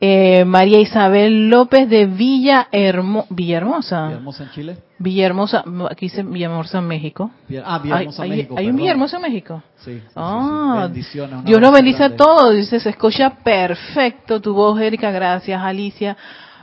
[0.01, 4.05] Eh, María Isabel López de Villa Hermo- Villahermosa.
[4.07, 4.77] Villahermosa en Chile.
[4.99, 7.31] Villahermosa, aquí dice Villahermosa, México.
[7.49, 8.55] Vill- Ah, Villahermosa, hay, México.
[8.59, 8.77] hay un.
[8.77, 9.63] Villahermosa, México.
[9.77, 10.13] Sí, sí, sí, sí.
[10.17, 11.39] Ah, Bendiciones.
[11.41, 12.55] un Dios abrazo bendice a todos.
[12.55, 15.11] Dice, se escucha perfecto tu voz, Erika.
[15.11, 16.17] Gracias, Alicia.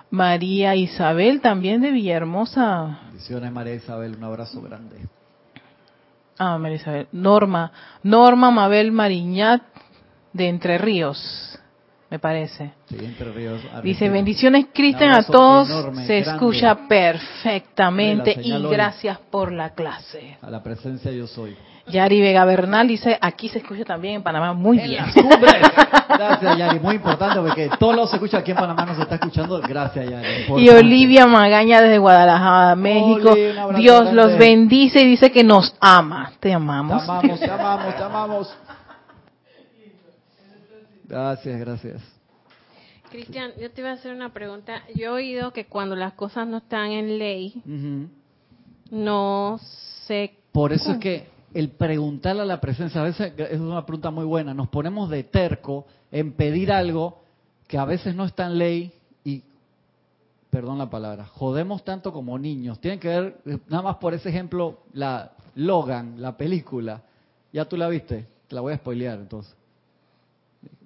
[0.09, 2.99] María Isabel, también de Villahermosa.
[3.07, 4.15] Bendiciones, María Isabel.
[4.17, 4.97] Un abrazo grande.
[6.37, 7.07] Ah, María Isabel.
[7.11, 7.71] Norma.
[8.03, 9.61] Norma Mabel Mariñat,
[10.33, 11.50] de Entre Ríos,
[12.11, 12.73] me parece.
[12.89, 13.61] Sí, Entre Ríos.
[13.83, 15.69] Dice, bendiciones, Cristian, a todos.
[15.69, 16.31] enorme, se grande.
[16.31, 20.37] escucha perfectamente y gracias por la clase.
[20.41, 21.55] A la presencia yo soy.
[21.87, 25.03] Yari Vega Bernal dice, aquí se escucha también en Panamá muy En bien.
[25.05, 25.55] las cumbres.
[26.09, 26.79] Gracias, Yari.
[26.79, 29.59] Muy importante porque todo lo se escucha aquí en Panamá, nos está escuchando.
[29.61, 30.27] Gracias, Yari.
[30.27, 30.75] Y Importante.
[30.77, 33.31] Olivia Magaña desde Guadalajara, México.
[33.31, 34.13] Oli, Dios grande.
[34.13, 36.31] los bendice y dice que nos ama.
[36.39, 37.03] Te Te amamos.
[37.03, 38.57] amamos, te amamos, te amamos.
[41.11, 42.01] Gracias, gracias.
[43.09, 44.83] Cristian, yo te iba a hacer una pregunta.
[44.95, 48.07] Yo he oído que cuando las cosas no están en ley, Ujú.
[48.91, 49.59] no
[50.07, 50.37] se...
[50.53, 54.23] Por eso es que el preguntarle a la presencia, a veces es una pregunta muy
[54.23, 57.21] buena, nos ponemos de terco en pedir algo
[57.67, 58.93] que a veces no está en ley
[59.25, 59.43] y,
[60.49, 62.79] perdón la palabra, jodemos tanto como niños.
[62.79, 67.01] Tienen que ver, nada más por ese ejemplo, la Logan, la película.
[67.51, 68.27] ¿Ya tú la viste?
[68.47, 69.60] Te la voy a spoilear entonces.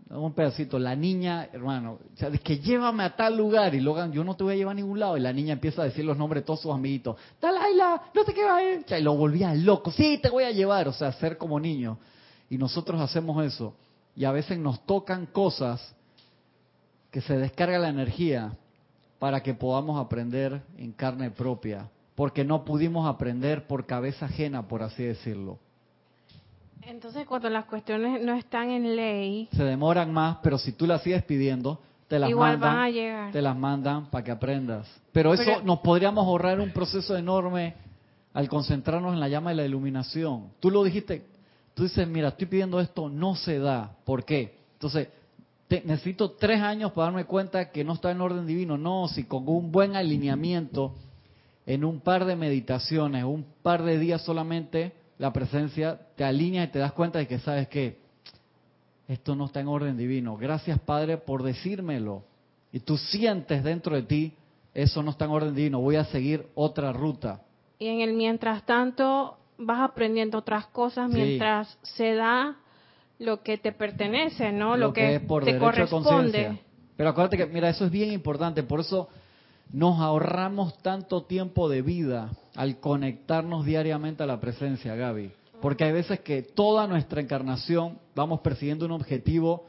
[0.07, 4.23] Un pedacito, la niña, hermano, o es que llévame a tal lugar y Logan, yo
[4.23, 5.17] no te voy a llevar a ningún lado.
[5.17, 7.15] Y la niña empieza a decir los nombres de todos sus amiguitos.
[7.41, 10.87] Dalaila, no te qué va Y lo volvía loco, sí, te voy a llevar.
[10.87, 11.97] O sea, ser como niño.
[12.51, 13.73] Y nosotros hacemos eso.
[14.15, 15.95] Y a veces nos tocan cosas
[17.09, 18.55] que se descarga la energía
[19.17, 21.89] para que podamos aprender en carne propia.
[22.13, 25.57] Porque no pudimos aprender por cabeza ajena, por así decirlo.
[26.87, 31.01] Entonces, cuando las cuestiones no están en ley, se demoran más, pero si tú las
[31.01, 33.31] sigues pidiendo, te las igual mandan, van a llegar.
[33.31, 34.87] te las mandan para que aprendas.
[35.11, 37.73] Pero eso Pero- nos podríamos ahorrar un proceso enorme
[38.33, 40.49] al concentrarnos en la llama de la iluminación.
[40.59, 41.25] Tú lo dijiste,
[41.73, 43.91] tú dices, mira, estoy pidiendo esto, no se da.
[44.05, 44.59] ¿Por qué?
[44.73, 45.07] Entonces,
[45.67, 48.77] te- necesito tres años para darme cuenta que no está en orden divino.
[48.77, 50.93] No, si con un buen alineamiento,
[51.65, 56.67] en un par de meditaciones, un par de días solamente, la presencia te alinea y
[56.67, 57.97] te das cuenta de que sabes que
[59.07, 60.35] esto no está en orden divino.
[60.37, 62.23] Gracias, Padre, por decírmelo.
[62.71, 64.33] Y tú sientes dentro de ti,
[64.73, 67.41] eso no está en orden divino, voy a seguir otra ruta.
[67.77, 71.17] y en el mientras tanto vas aprendiendo otras cosas Sí.
[71.17, 72.55] mientras se da
[73.19, 74.75] lo que te pertenece, ¿no?
[74.77, 76.59] Lo, es por te corresponde.
[76.97, 79.09] Pero acuérdate que, mira, eso es bien importante, por eso
[79.71, 85.31] nos ahorramos tanto tiempo de vida al conectarnos diariamente a la presencia, Gaby.
[85.61, 89.65] Porque hay veces que toda nuestra encarnación vamos persiguiendo un objetivo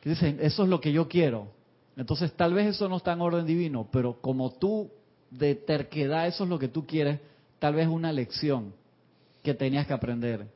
[0.00, 1.48] que dicen, eso es lo que yo quiero.
[1.96, 4.90] Entonces, tal vez eso no está en orden divino, pero como tú
[5.30, 7.20] de terquedad, eso es lo que tú quieres,
[7.58, 8.72] tal vez una lección
[9.42, 10.46] que tenías que aprender.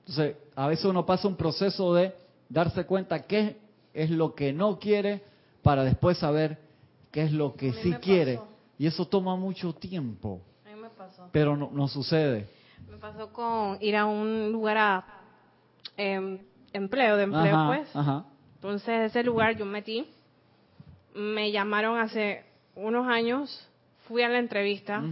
[0.00, 2.12] Entonces, a veces uno pasa un proceso de
[2.48, 3.56] darse cuenta qué
[3.94, 5.22] es lo que no quiere
[5.62, 6.58] para después saber
[7.10, 8.40] qué es lo que sí quiere.
[8.78, 11.17] Y eso toma mucho tiempo, A mí me pasó.
[11.32, 12.48] Pero no, no sucede.
[12.90, 15.04] Me pasó con ir a un lugar a
[15.96, 16.38] em,
[16.72, 17.96] empleo, de empleo, Ajá, pues.
[17.96, 18.24] ajá.
[18.54, 20.06] Entonces, ese lugar yo metí.
[21.14, 23.68] Me llamaron hace unos años,
[24.06, 25.02] fui a la entrevista,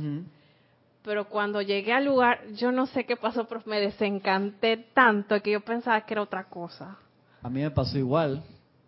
[1.02, 5.52] pero cuando llegué al lugar, yo no sé qué pasó, pero me desencanté tanto que
[5.52, 6.96] yo pensaba que era otra cosa.
[7.42, 8.42] A mí me pasó igual.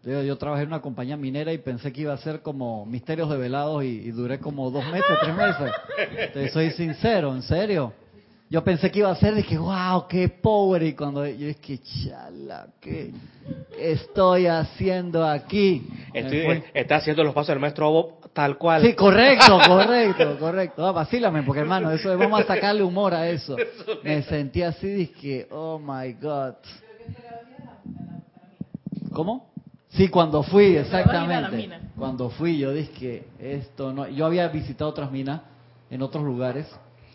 [0.08, 3.28] Yo, yo trabajé en una compañía minera y pensé que iba a ser como misterios
[3.28, 5.72] develados y, y duré como dos meses, tres meses.
[6.32, 7.92] Te soy sincero, en serio.
[8.50, 10.86] Yo pensé que iba a ser que, wow, qué pobre.
[10.86, 13.10] Y cuando yo es que, chala, ¿qué
[13.78, 15.86] estoy haciendo aquí?
[16.14, 18.80] Estoy, fue- está haciendo los pasos del maestro Bob tal cual.
[18.82, 20.86] Sí, correcto, correcto, correcto.
[20.86, 23.56] Ah, vacílame, porque hermano, eso vamos a sacarle humor a eso.
[24.02, 26.54] Me sentí así, dije, oh my God.
[29.12, 29.50] ¿Cómo?
[29.90, 31.70] Sí, cuando fui, exactamente.
[31.96, 34.06] Cuando fui, yo dije que esto no.
[34.08, 35.40] Yo había visitado otras minas
[35.90, 36.66] en otros lugares,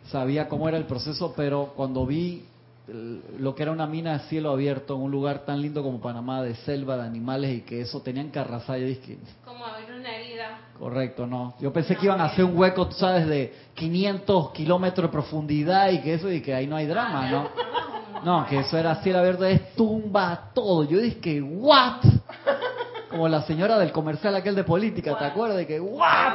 [0.10, 2.44] sabía cómo era el proceso, pero cuando vi
[2.88, 6.02] el- lo que era una mina a cielo abierto en un lugar tan lindo como
[6.02, 9.92] Panamá, de selva, de animales y que eso tenían que arrasar, yo dije, Como abrir
[9.92, 10.60] una herida.
[10.78, 11.54] Correcto, no.
[11.62, 15.92] Yo pensé que iban a hacer un hueco, tú sabes, de 500 kilómetros de profundidad
[15.92, 17.48] y que eso, y que ahí no hay drama, ¿no?
[18.26, 20.84] No, que eso era cielo abierto, es tumba todo.
[20.86, 22.02] Yo dije que, ¿what?
[23.14, 25.58] Como la señora del comercial aquel de política, ¿te acuerdas?
[25.58, 26.34] De que, ¿what?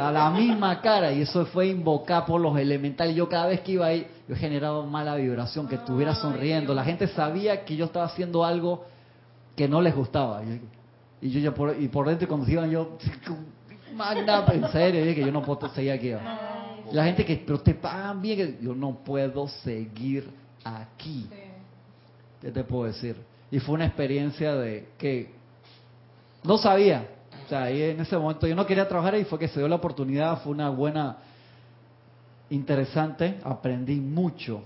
[0.00, 3.14] A la misma cara, y eso fue invocar por los elementales.
[3.14, 6.72] Yo cada vez que iba ahí, yo generaba mala vibración, que estuviera sonriendo.
[6.72, 8.86] La gente sabía que yo estaba haciendo algo
[9.54, 10.42] que no les gustaba.
[11.20, 12.96] Y, yo ya por, y por dentro cuando se iban yo,
[13.94, 16.08] magna, en serio, que yo no puedo seguir aquí.
[16.90, 20.26] Y La gente que, pero te pagan bien, que yo no puedo seguir
[20.64, 21.28] aquí.
[22.40, 23.14] ¿Qué te puedo decir?
[23.50, 25.37] Y fue una experiencia de que
[26.48, 27.06] no sabía.
[27.44, 29.68] O sea, ahí en ese momento yo no quería trabajar y fue que se dio
[29.68, 31.18] la oportunidad, fue una buena,
[32.48, 34.62] interesante, aprendí mucho.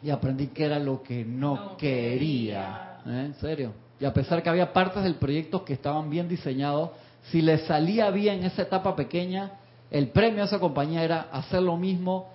[0.00, 3.00] Y aprendí que era lo que no, quería.
[3.04, 3.24] ¿Eh?
[3.26, 3.72] En serio.
[3.98, 6.90] Y a pesar que había partes del proyecto que estaban bien diseñados,
[7.32, 9.54] si le salía bien esa etapa pequeña,
[9.90, 12.30] el premio a esa compañía era hacer lo mismo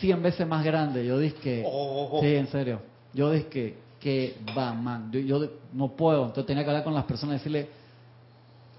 [0.00, 1.06] 100 veces más grande.
[1.06, 2.18] Yo dije que, Oh.
[2.20, 2.82] sí, en serio.
[3.14, 5.12] Yo dije que que va, man.
[5.12, 6.22] Yo, yo no puedo.
[6.22, 7.68] Entonces tenía que hablar con las personas y decirle,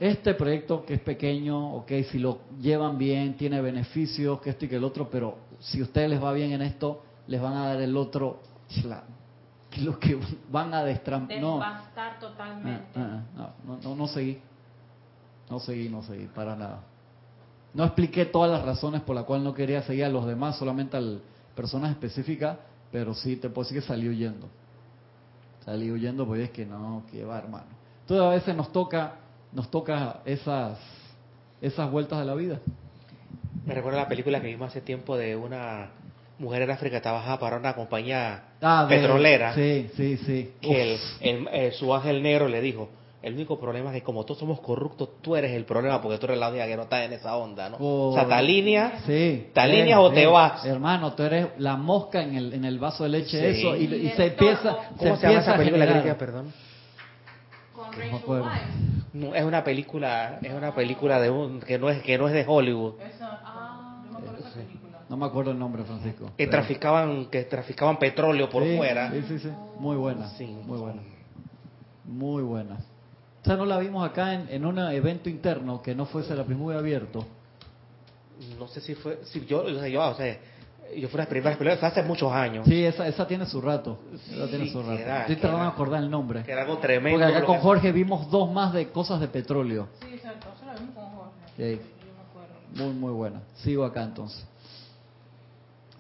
[0.02, 4.68] este proyecto que es pequeño, ok, si lo llevan bien, tiene beneficios, que esto y
[4.68, 7.68] que el otro, pero si a ustedes les va bien en esto, les van a
[7.68, 8.40] dar el otro,
[8.84, 9.04] la-
[9.84, 10.18] lo que
[10.52, 11.40] van a destrampar.
[11.40, 11.62] No,
[12.20, 12.84] totalmente.
[12.96, 14.40] Ah, ah, no, no, no, no seguí.
[15.50, 16.82] No seguí, no seguí, para nada.
[17.74, 20.98] No expliqué todas las razones por las cuales no quería seguir a los demás, solamente
[20.98, 21.02] a
[21.56, 22.58] personas específicas,
[22.92, 24.48] pero sí te puedo decir que salí huyendo.
[25.64, 27.68] Salí huyendo porque es que no, que va, hermano.
[28.02, 29.16] Entonces a veces nos toca,
[29.54, 30.78] nos toca esas,
[31.62, 32.60] esas vueltas de la vida.
[33.66, 35.90] Me recuerda la película que vimos hace tiempo de una
[36.40, 39.54] mujer en África que trabajaba para una compañía Ah, de- petrolera.
[39.54, 40.52] Sí, sí, sí.
[40.62, 42.90] Que el, eh, su ángel negro le dijo,
[43.22, 46.26] el único problema es que como todos somos corruptos, tú eres el problema porque tú
[46.26, 47.78] eres la única que no está en esa onda, ¿no?
[47.80, 49.50] O sea, te alineas, Sí.
[49.54, 50.66] ¿Te alineas o te vas?
[50.66, 53.60] Hermano, tú eres la mosca en el, en el vaso de leche, Sí.
[53.60, 54.76] eso, y, y Y el se empieza.
[54.98, 56.18] ¿Cómo se, llama empieza esa a película generar.
[56.18, 56.54] perdón?
[57.98, 58.46] No me acuerdo.
[58.46, 59.14] Weisz.
[59.14, 62.34] No, es una película, es una película de un, que no es que no es
[62.34, 62.94] de Hollywood.
[63.44, 64.04] Ah,
[65.10, 66.28] No me acuerdo el nombre, Francisco.
[66.38, 69.12] Que pero- traficaban, que traficaban petróleo por Sí, fuera.
[69.12, 69.50] Sí, sí, sí.
[69.80, 70.28] Muy buena.
[70.30, 70.46] Sí.
[70.46, 71.02] Muy buena.
[72.06, 72.78] Muy buena.
[73.42, 76.44] O sea, no la vimos acá en, en un evento interno que no fuese la
[76.44, 77.26] muy abierto.
[78.58, 80.38] No sé si fue, si yo, o sea, yo, o sea,
[81.00, 82.66] yo fui a las primeras películas, fue hace muchos años.
[82.68, 84.00] Sí, esa, esa tiene su rato.
[84.14, 84.94] Esa tiene Sí, su rato.
[84.94, 86.44] era- Estoy que tratando de acordar el nombre.
[86.44, 87.20] Que era algo tremendo.
[87.20, 89.88] Porque acá con que- Jorge vimos dos más de cosas de petróleo.
[90.02, 91.32] Sí, exacto, eso lo vimos con Jorge.
[91.58, 91.82] Sí.
[92.06, 92.86] Yo me acuerdo.
[92.92, 93.42] Muy, muy buena.
[93.56, 94.46] Sigo acá entonces.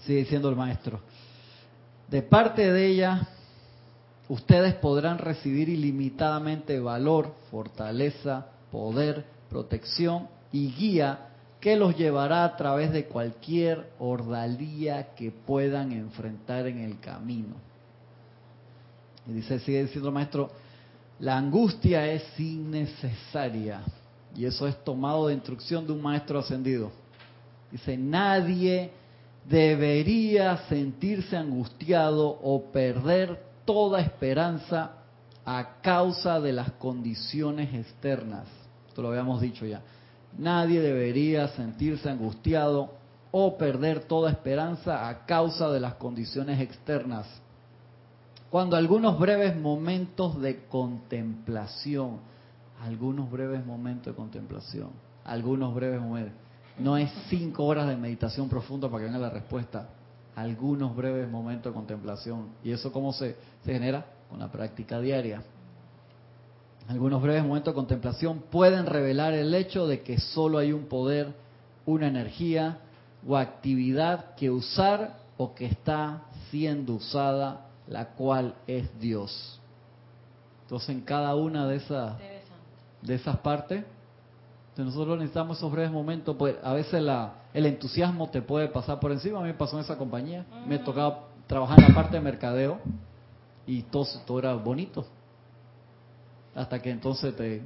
[0.06, 0.99] Sigue diciendo el maestro.
[2.08, 3.27] De parte de ella,
[4.27, 11.27] ustedes podrán recibir ilimitadamente valor, fortaleza, poder, protección y guía
[11.62, 17.56] que los llevará a través de cualquier ordalía que puedan enfrentar en el camino.
[19.28, 20.50] Y dice, sigue diciendo el maestro,
[21.19, 23.82] la angustia es innecesaria.
[24.36, 26.91] Y eso es tomado de instrucción de un maestro ascendido.
[27.71, 28.89] Dice, nadie
[29.47, 34.93] debería sentirse angustiado o perder toda esperanza
[35.45, 38.47] a causa de las condiciones externas.
[38.88, 39.82] Esto lo habíamos dicho ya.
[40.38, 42.94] Nadie debería sentirse angustiado
[43.32, 47.28] o perder toda esperanza a causa de las condiciones externas.
[48.50, 52.20] Cuando algunos breves momentos de contemplación,
[52.82, 54.89] algunos breves momentos de contemplación,
[55.24, 56.34] algunos breves momentos,
[56.78, 59.89] no es cinco horas de meditación profunda para que venga la respuesta,
[60.36, 62.48] algunos breves momentos de contemplación.
[62.63, 64.06] ¿Y eso cómo se, se genera?
[64.30, 65.44] Con la práctica diaria.
[66.91, 71.34] Algunos breves momentos de contemplación pueden revelar el hecho de que solo hay un poder,
[71.86, 72.80] una energía
[73.25, 79.58] o actividad que usar o que está siendo usada, la cual es Dios.
[80.63, 82.17] Entonces en cada una de esas,
[83.01, 83.86] de esas partes,
[84.75, 89.13] nosotros necesitamos esos breves momentos, pues a veces la, el entusiasmo te puede pasar por
[89.13, 92.21] encima, a mí me pasó en esa compañía, me tocaba trabajar en la parte de
[92.21, 92.80] mercadeo
[93.65, 95.06] y todo, todo era bonito,
[96.56, 97.62] hasta que entonces te,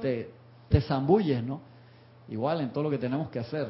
[0.00, 0.30] te,
[0.68, 1.60] te zambulles, ¿no?
[2.28, 3.68] Igual en todo lo que tenemos que hacer.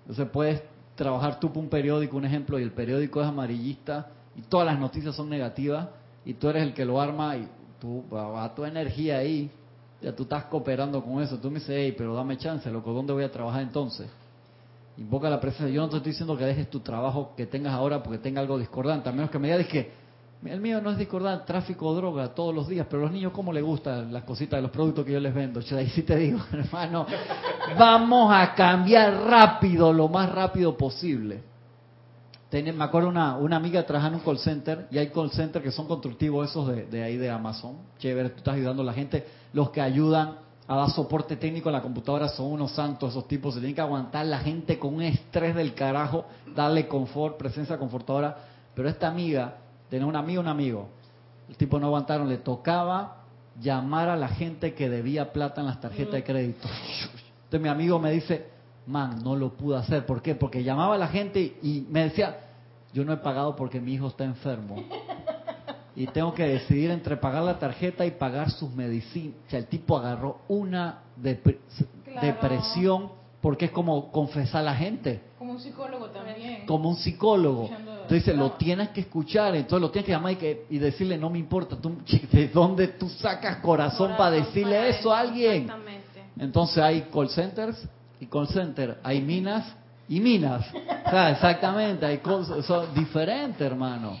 [0.00, 0.62] Entonces puedes
[0.94, 4.78] trabajar tú por un periódico, un ejemplo, y el periódico es amarillista y todas las
[4.78, 5.88] noticias son negativas
[6.24, 7.48] y tú eres el que lo arma y
[7.80, 9.50] tú va, va tu energía ahí,
[10.00, 11.38] ya tú estás cooperando con eso.
[11.38, 14.08] Tú me dices, hey, pero dame chance, loco, ¿dónde voy a trabajar entonces?
[14.96, 15.68] Invoca la presencia.
[15.68, 18.58] Yo no te estoy diciendo que dejes tu trabajo que tengas ahora porque tenga algo
[18.58, 19.90] discordante, a menos que me digas que
[20.44, 23.32] el mío no es discordante, tráfico de droga todos los días, pero a los niños,
[23.32, 25.60] ¿cómo les gustan las cositas de los productos que yo les vendo?
[25.60, 27.06] Che, ahí sí te digo, hermano,
[27.76, 31.42] vamos a cambiar rápido, lo más rápido posible.
[32.50, 35.70] Me acuerdo una, una amiga trabaja en un call center y hay call center que
[35.70, 37.76] son constructivos esos de, de ahí de Amazon.
[37.98, 39.26] Chévere, tú estás ayudando a la gente.
[39.52, 43.52] Los que ayudan a dar soporte técnico en la computadora son unos santos, esos tipos.
[43.52, 46.24] Se tienen que aguantar la gente con un estrés del carajo,
[46.54, 48.36] darle confort, presencia confortadora.
[48.74, 49.56] Pero esta amiga,
[49.90, 50.88] tenía un amigo, un amigo.
[51.48, 53.22] El tipo no aguantaron, le tocaba
[53.60, 56.68] llamar a la gente que debía plata en las tarjetas de crédito.
[57.44, 58.46] Entonces mi amigo me dice,
[58.86, 60.04] man, no lo pude hacer.
[60.06, 60.34] ¿Por qué?
[60.34, 62.38] Porque llamaba a la gente y me decía,
[62.92, 64.76] yo no he pagado porque mi hijo está enfermo.
[65.96, 69.34] Y tengo que decidir entre pagar la tarjeta y pagar sus medicinas.
[69.46, 72.26] O sea, el tipo agarró una Claro.
[72.26, 76.66] depresión porque es como confesar a la gente Como un psicólogo también.
[76.66, 77.68] como un psicólogo.
[78.16, 80.78] Escuchando Entonces dice, lo tienes que escuchar, entonces lo tienes que llamar y, que, y
[80.78, 81.96] decirle, no me importa, tú,
[82.32, 85.62] ¿de dónde tú sacas corazón, para decirle para eso a alguien?
[85.62, 86.24] Exactamente.
[86.38, 87.88] Entonces hay call centers
[88.20, 89.74] y call center, hay minas
[90.08, 90.66] y minas.
[91.06, 94.18] O sea, exactamente, hay cosas diferentes, hermano.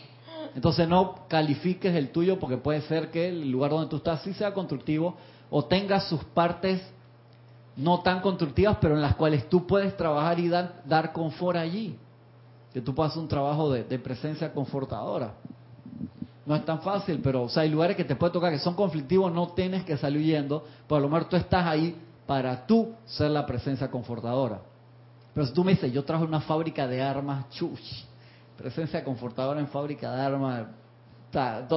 [0.54, 4.34] Entonces no califiques el tuyo porque puede ser que el lugar donde tú estás sí
[4.34, 5.16] sea constructivo
[5.50, 6.82] o tenga sus partes
[7.76, 11.96] no tan constructivas, pero en las cuales tú puedes trabajar y dar, dar confort allí.
[12.72, 15.32] Que tú puedas hacer un trabajo de, de presencia confortadora.
[16.46, 18.74] No es tan fácil, pero o sea, hay lugares que te puede tocar que son
[18.74, 21.94] conflictivos, no tienes que salir huyendo, pero a lo mejor tú estás ahí
[22.26, 24.60] para tú ser la presencia confortadora.
[25.34, 27.78] Pero si tú me dices, yo trabajo en una fábrica de armas, chuch,
[28.56, 30.66] presencia confortadora en fábrica de armas,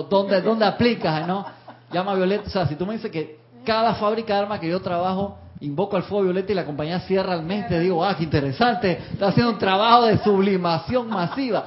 [0.09, 1.45] ¿dónde, ¿dónde aplicas, no?
[1.91, 4.81] Llama Violeta, o sea, si tú me dices que cada fábrica de armas que yo
[4.81, 8.23] trabajo invoco al fuego violeta y la compañía cierra el mes, te digo, ah, qué
[8.23, 11.65] interesante, está haciendo un trabajo de sublimación masiva.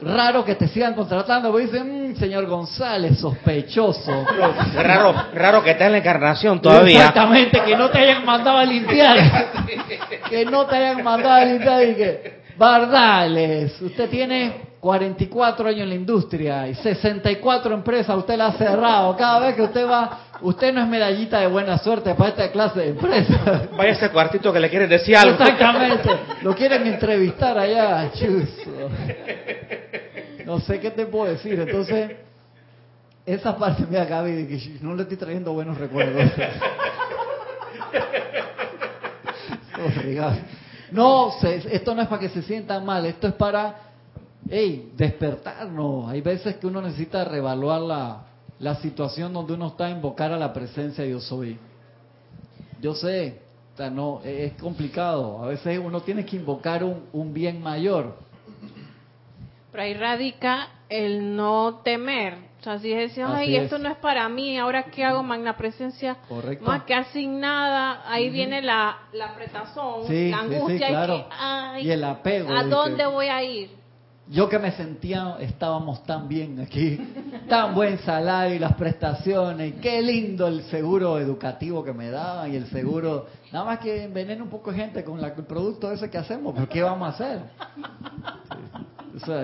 [0.00, 4.26] Raro que te sigan contratando, porque dicen, mmm, señor González, sospechoso.
[4.74, 6.98] Raro, raro que estés en la encarnación todavía.
[6.98, 9.16] Exactamente, que no te hayan mandado a limpiar.
[10.28, 15.88] que no te hayan mandado a limpiar y que, Bardales, usted tiene 44 años en
[15.88, 19.16] la industria y 64 empresas, usted la ha cerrado.
[19.16, 22.80] Cada vez que usted va Usted no es medallita de buena suerte para esta clase
[22.80, 23.68] de empresa.
[23.76, 25.32] Vaya ese cuartito que le quieren decir algo.
[25.42, 26.10] Exactamente.
[26.42, 28.90] Lo quieren entrevistar allá, chuzo.
[30.44, 31.58] No sé qué te puedo decir.
[31.58, 32.16] Entonces,
[33.24, 36.30] esa parte me acaba de que no le estoy trayendo buenos recuerdos.
[40.90, 43.74] No, esto no es para que se sientan mal, esto es para,
[44.48, 46.08] hey, despertarnos.
[46.08, 48.22] Hay veces que uno necesita reevaluar la,
[48.58, 51.58] la situación donde uno está a invocar a la presencia de yo soy.
[52.80, 53.40] Yo sé,
[53.92, 55.42] no, es complicado.
[55.42, 58.16] A veces uno tiene que invocar un, bien mayor.
[59.72, 62.34] Pero ahí radica el no temer.
[62.60, 66.16] O sea, si decía, ay, esto no es para mí, ahora qué hago, magna presencia,
[66.26, 66.64] Correcto.
[66.64, 72.50] más que nada, ahí viene la, la apretazón, la angustia y, el apego.
[72.50, 73.83] ¿A dónde voy a ir?
[74.30, 76.98] Yo que me sentía, estábamos tan bien aquí,
[77.46, 82.56] tan buen salario y las prestaciones, qué lindo el seguro educativo que me daban y
[82.56, 86.16] el seguro, nada más que envenena un poco de gente con el producto ese que
[86.16, 87.40] hacemos, pero ¿qué vamos a hacer?
[89.14, 89.42] O sea,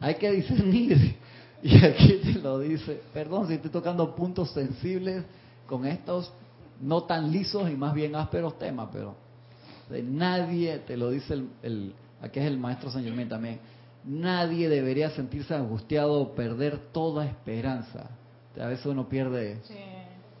[0.00, 1.16] hay que discernir.
[1.62, 5.24] Y aquí te lo dice, perdón si estoy tocando puntos sensibles
[5.66, 6.32] con estos
[6.80, 9.16] no tan lisos y más bien ásperos temas, pero
[9.90, 13.60] de nadie te lo dice el aquí es el maestro San Germán también,
[14.04, 18.10] nadie debería sentirse angustiado o perder toda esperanza.
[18.60, 19.60] A veces uno pierde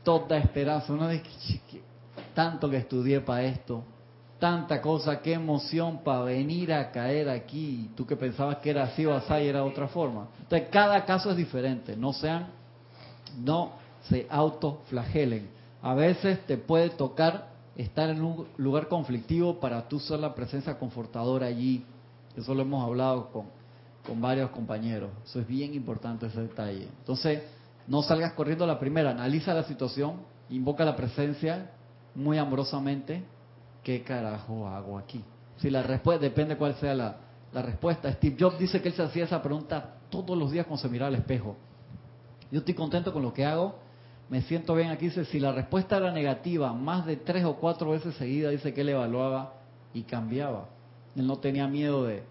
[0.02, 0.92] toda esperanza.
[0.92, 1.24] Uno dice,
[2.34, 3.82] tanto que estudié para esto,
[4.38, 7.90] tanta cosa, qué emoción para venir a caer aquí.
[7.96, 10.28] Tú que pensabas que era así o así y era otra forma.
[10.40, 11.96] Entonces, cada caso es diferente.
[11.96, 12.46] No sean,
[13.38, 13.72] no
[14.08, 15.48] se autoflagelen.
[15.82, 20.78] A veces te puede tocar estar en un lugar conflictivo para tú ser la presencia
[20.78, 21.84] confortadora allí.
[22.36, 23.46] Eso lo hemos hablado con,
[24.20, 25.10] varios compañeros.
[25.24, 26.88] Eso es bien importante ese detalle.
[27.00, 27.42] Entonces,
[27.88, 30.14] no salgas corriendo la primera, analiza la situación,
[30.48, 31.72] invoca la presencia
[32.14, 33.24] muy amorosamente.
[33.82, 35.24] ¿Qué carajo hago aquí?
[35.56, 37.16] Si la respuesta, depende cuál sea la,
[37.52, 38.12] la respuesta.
[38.12, 41.08] Steve Jobs dice que él se hacía esa pregunta todos los días cuando se miraba
[41.08, 41.56] al espejo.
[42.50, 43.76] Yo estoy contento con lo que hago,
[44.28, 47.90] me siento bien aquí, dice, si la respuesta era negativa más de tres o cuatro
[47.90, 49.54] veces seguida, dice que él evaluaba
[49.94, 50.68] y cambiaba.
[51.14, 52.22] Él no tenía miedo de,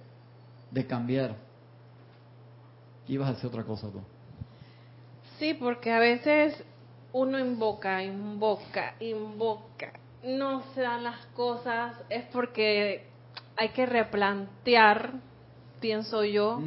[0.71, 1.36] de cambiar.
[3.08, 4.01] Ibas a hacer otra cosa tú.
[5.39, 6.63] Sí, porque a veces
[7.13, 13.08] uno invoca, invoca, invoca, no se dan las cosas, es porque
[13.55, 15.13] hay que replantear,
[15.79, 16.62] pienso yo,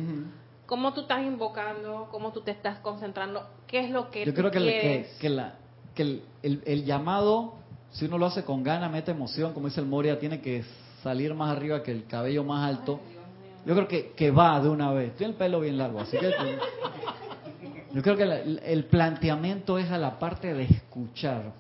[0.68, 4.50] cómo tú estás invocando, cómo tú te estás concentrando, qué es lo que Yo creo
[4.50, 5.54] que, que, la,
[5.94, 7.54] que el, llamado,
[7.90, 10.62] si uno lo hace con gana, mete emoción, como dice el Moria, tiene que
[11.02, 13.00] salir más arriba que el cabello más alto.
[13.64, 15.16] Yo creo que, que va de una vez.
[15.16, 16.31] Tiene el pelo bien largo, así que...
[17.94, 21.52] Yo creo que el planteamiento es a la parte de escuchar.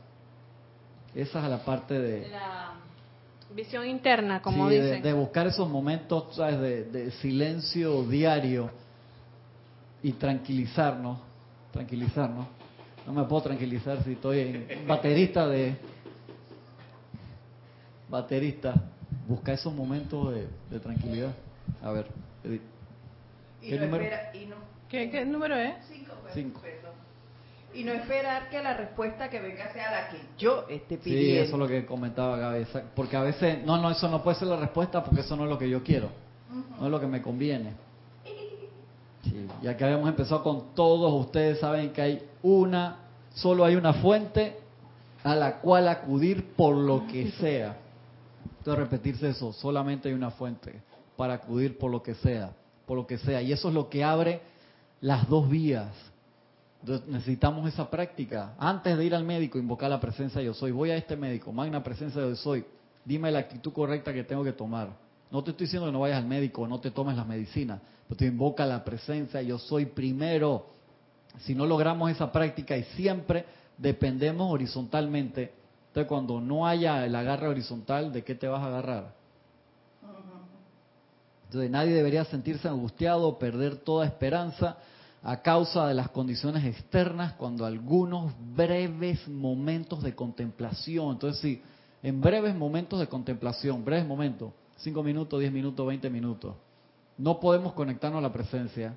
[1.14, 2.28] Esa es a la parte de...
[2.28, 2.74] La
[3.54, 5.02] visión interna, como dicen.
[5.02, 6.60] De, buscar esos momentos ¿sabes?
[6.60, 8.70] De, de silencio diario
[10.02, 11.18] y tranquilizarnos,
[11.72, 12.46] tranquilizarnos.
[13.06, 15.76] No me puedo tranquilizar si estoy en baterista de
[18.08, 18.74] baterista.
[19.26, 20.34] Busca esos momentos
[20.70, 21.34] de, tranquilidad.
[21.82, 22.06] A ver,
[22.44, 22.62] Edith.
[23.60, 24.04] ¿Qué, número?
[24.88, 25.74] ¿Qué, número es?
[26.32, 26.60] Cinco.
[27.74, 31.32] Y no esperar que la respuesta que venga sea la que yo esté pidiendo.
[31.32, 32.66] Sí, eso es lo que comentaba Gaby.
[32.94, 35.50] Porque a veces, no, no, eso no puede ser la respuesta porque eso no es
[35.50, 36.10] lo que yo quiero.
[36.78, 37.87] No es lo que me conviene
[39.62, 42.96] ya que habíamos empezado con todos, ustedes saben que hay una,
[43.34, 44.58] solo hay una fuente
[45.24, 47.76] a la cual acudir por lo que sea.
[48.58, 50.82] Entonces repetirse eso, solamente hay una fuente
[51.16, 52.52] para acudir por lo que sea,
[52.86, 53.42] por lo que sea.
[53.42, 54.40] Y eso es lo que abre
[55.00, 55.88] las dos vías.
[57.06, 58.54] necesitamos esa práctica.
[58.58, 60.70] Antes de ir al médico, invocar la presencia de yo soy.
[60.70, 62.64] Voy a este médico, magna presencia de yo soy.
[63.04, 65.07] Dime la actitud correcta que tengo que tomar.
[65.30, 68.16] No te estoy diciendo que no vayas al médico, no te tomes las medicinas, pero
[68.16, 70.66] te invoca la presencia, yo soy primero.
[71.40, 73.44] Si no logramos esa práctica y siempre
[73.76, 75.52] dependemos horizontalmente,
[75.88, 79.18] entonces cuando no haya el agarre horizontal, ¿de qué te vas a agarrar?
[81.46, 84.76] Entonces nadie debería sentirse angustiado o perder toda esperanza
[85.22, 91.62] a causa de las condiciones externas cuando algunos breves momentos de contemplación, entonces sí,
[92.02, 96.54] en breves momentos de contemplación, breves momentos, 5 minutos, 10 minutos, 20 minutos,
[97.16, 98.96] no podemos conectarnos a la presencia,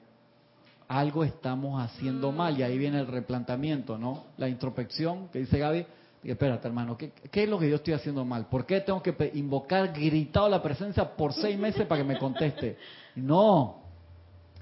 [0.87, 4.25] algo estamos haciendo mal y ahí viene el replanteamiento, ¿no?
[4.37, 5.85] La introspección que dice Gaby,
[6.23, 8.47] espérate hermano, ¿qué, es lo que yo estoy haciendo mal?
[8.47, 12.77] ¿Por qué tengo que invocar gritado la presencia por seis meses para que me conteste?
[13.13, 13.81] No,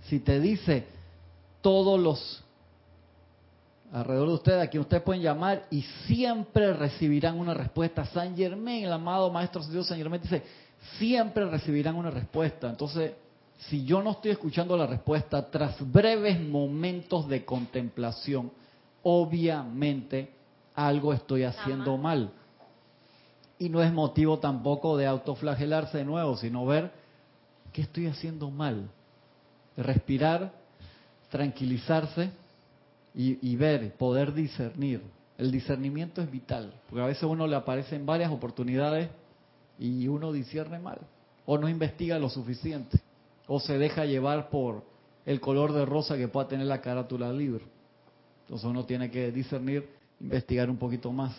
[0.05, 0.87] si te dice
[1.61, 2.43] todos los
[3.91, 8.05] alrededor de ustedes, a quien ustedes pueden llamar y siempre recibirán una respuesta.
[8.05, 10.43] San Germán, el amado Maestro Dios San Germán dice,
[10.97, 12.69] siempre recibirán una respuesta.
[12.69, 13.13] Entonces,
[13.57, 18.51] si yo no estoy escuchando la respuesta tras breves momentos de contemplación,
[19.03, 20.31] obviamente
[20.75, 22.31] algo estoy haciendo mal.
[23.57, 26.91] Y no es motivo tampoco de autoflagelarse de nuevo, sino ver
[27.73, 28.89] qué estoy haciendo mal.
[29.75, 30.53] Respirar,
[31.29, 32.31] tranquilizarse
[33.13, 35.01] y, ver, poder discernir.
[35.37, 39.09] El discernimiento es vital, porque a veces uno le aparecen varias oportunidades
[39.79, 40.99] y uno discierne mal,
[41.45, 42.99] o no investiga lo suficiente,
[43.47, 44.83] o se deja llevar por
[45.25, 47.63] el color de rosa que pueda tener la carátula libre.
[48.41, 51.35] Entonces uno tiene que discernir, investigar un poquito más.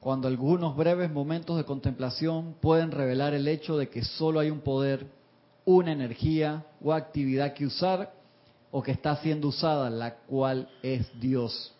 [0.00, 4.58] Cuando algunos breves momentos de contemplación pueden revelar el hecho de que solo hay un
[4.58, 5.06] poder,
[5.64, 8.12] una energía o actividad que usar
[8.72, 11.72] o que está siendo usada, la cual es Dios.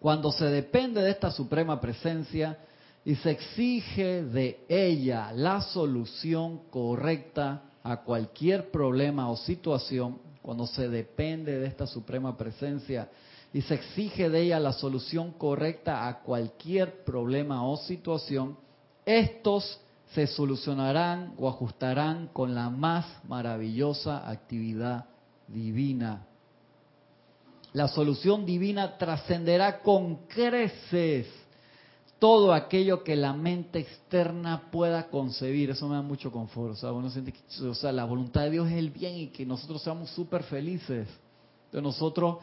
[0.00, 2.58] Cuando se depende de esta suprema presencia
[3.04, 10.88] y se exige de ella la solución correcta a cualquier problema o situación, cuando se
[10.88, 13.08] depende de esta suprema presencia
[13.52, 18.56] y se exige de ella la solución correcta a cualquier problema o situación,
[19.04, 19.80] estos
[20.14, 25.06] se solucionarán o ajustarán con la más maravillosa actividad
[25.48, 26.26] divina
[27.72, 31.26] la solución divina trascenderá con creces
[32.18, 35.70] todo aquello que la mente externa pueda concebir.
[35.70, 36.72] Eso me da mucho confort.
[36.72, 39.26] O sea, uno siente que o sea, la voluntad de Dios es el bien y
[39.28, 41.08] que nosotros seamos súper felices.
[41.70, 42.38] De nosotros,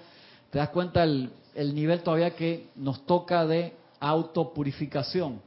[0.50, 5.42] te das cuenta el, el nivel todavía que nos toca de autopurificación.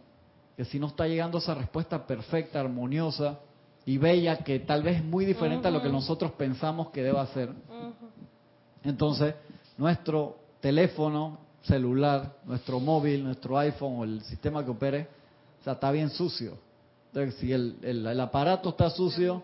[0.56, 3.38] Que si no está llegando esa respuesta perfecta, armoniosa
[3.86, 7.24] y bella, que tal vez es muy diferente a lo que nosotros pensamos que deba
[7.28, 7.50] ser.
[8.82, 9.34] Entonces,
[9.78, 15.08] nuestro teléfono celular, nuestro móvil, nuestro iPhone o el sistema que opere,
[15.60, 16.58] o sea, está bien sucio.
[17.08, 19.42] Entonces, si el, el, aparato está sucio,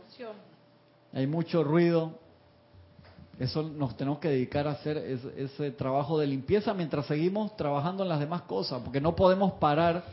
[1.13, 2.13] hay mucho ruido,
[3.39, 8.09] eso nos tenemos que dedicar a hacer ese, trabajo de limpieza mientras seguimos trabajando en
[8.09, 10.05] las demás cosas, porque no podemos parar,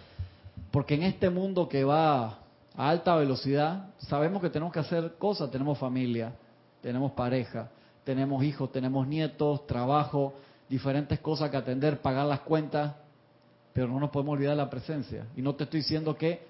[0.72, 5.52] porque en este mundo que va a alta velocidad, sabemos que tenemos que hacer cosas,
[5.52, 6.34] tenemos familia,
[6.82, 7.70] tenemos pareja,
[8.04, 10.34] tenemos hijos, tenemos nietos, trabajo,
[10.70, 12.95] diferentes cosas que atender, pagar las cuentas,
[13.74, 15.26] pero no nos podemos olvidar la presencia.
[15.36, 16.45] Y no te estoy diciendo que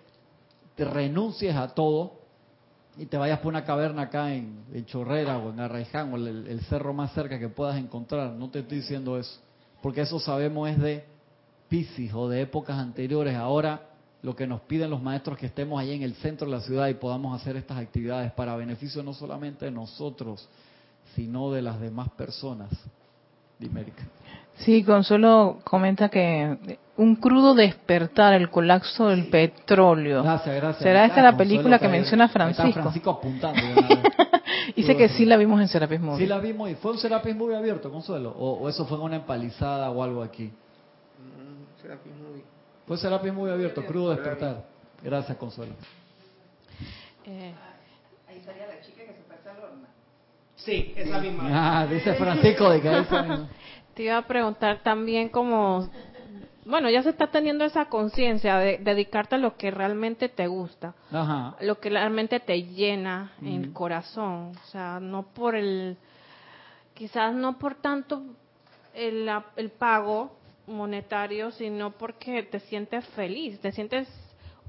[0.76, 2.14] te renuncies a todo
[2.98, 6.62] y te vayas por una caverna acá en, Chorrera o en Arraiján o el, el,
[6.62, 8.32] cerro más cerca que puedas encontrar.
[8.32, 9.40] No te estoy diciendo eso,
[9.82, 11.06] porque eso sabemos es de
[11.70, 13.36] Piscis o de épocas anteriores.
[13.36, 13.92] Ahora
[14.22, 16.62] lo que nos piden los maestros es que estemos ahí en el centro de la
[16.62, 20.48] ciudad y podamos hacer estas actividades para beneficio no solamente de nosotros,
[21.16, 22.70] sino de las demás personas.
[23.60, 24.04] Dimérica.
[24.58, 30.24] Sí, Consuelo comenta que un crudo despertar, el colapso del petróleo.
[30.24, 30.84] Gracias, gracias.
[30.84, 32.82] ¿Será esta la película que menciona Francisco?
[32.82, 33.62] Francisco apuntando.
[34.76, 36.20] Dice que sí la vimos en Serapis Movie.
[36.20, 38.32] Sí la vimos y fue un Serapis Movie abierto, Consuelo.
[38.38, 40.46] O, eso fue una empalizada o algo aquí.
[40.46, 42.44] Mm, Serapis Movie.
[42.86, 44.64] Fue Serapis Movie abierto, crudo despertar.
[45.04, 45.74] Gracias, Consuelo.
[47.26, 47.54] Eh.
[48.28, 49.88] Ahí salía la chica que se fue al horno.
[50.64, 51.82] Sí, esa misma.
[51.82, 52.90] Ah, dice Francisco de que
[53.96, 55.90] Te iba a preguntar también como,
[56.66, 60.94] bueno, ya se está teniendo esa conciencia de dedicarte a lo que realmente te gusta,
[61.12, 61.58] Ajá.
[61.60, 65.98] lo que realmente te llena el corazón, o sea, no por el,
[66.94, 68.24] quizás no por tanto
[68.94, 70.38] el, el pago
[70.68, 74.08] monetario, sino porque te sientes feliz, te sientes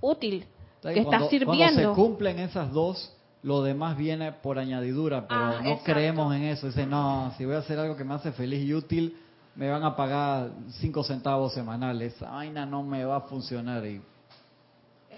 [0.01, 0.47] útil
[0.82, 1.47] que está sirviendo.
[1.47, 5.93] Cuando se cumplen esas dos, lo demás viene por añadidura, pero Ah, no exacto.
[5.93, 6.66] creemos en eso.
[6.68, 9.16] Dice, no, si voy a hacer algo que me hace feliz y útil,
[9.57, 12.14] me van a pagar cinco centavos semanales.
[12.14, 13.84] Esa vaina no me va a funcionar.
[13.84, 14.01] Y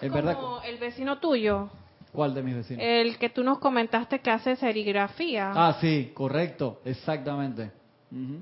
[0.01, 0.37] Es verdad.
[0.41, 1.69] como el vecino tuyo,
[2.13, 2.83] ¿Cuál de mis vecinos?
[2.87, 5.53] el que tú nos comentaste que hace serigrafía.
[5.55, 7.71] Ah, sí, correcto, exactamente.
[8.11, 8.39] Ujú.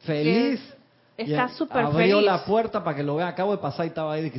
[0.00, 0.60] Feliz.
[1.16, 2.24] Está súper Abrió feliz.
[2.26, 3.28] la puerta para que lo vean.
[3.28, 4.32] Acabo de pasar y estaba ahí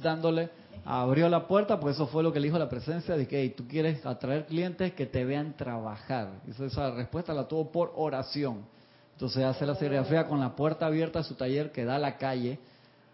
[0.00, 0.48] dándole.
[0.84, 3.54] Abrió la puerta, porque eso fue lo que le dijo la presencia, de que "Hey,
[3.56, 6.42] tú quieres atraer clientes que te vean trabajar.
[6.46, 8.66] Esa, esa respuesta la tuvo por oración.
[9.12, 12.18] Entonces hace la serigrafía con la puerta abierta de su taller que da a la
[12.18, 12.58] calle.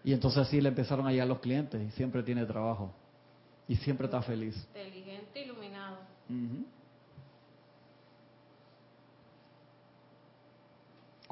[0.03, 1.81] Y entonces así le empezaron a llegar los clientes.
[1.81, 2.91] Y siempre tiene trabajo.
[3.67, 4.55] Y siempre está feliz.
[4.75, 5.97] Inteligente, iluminado.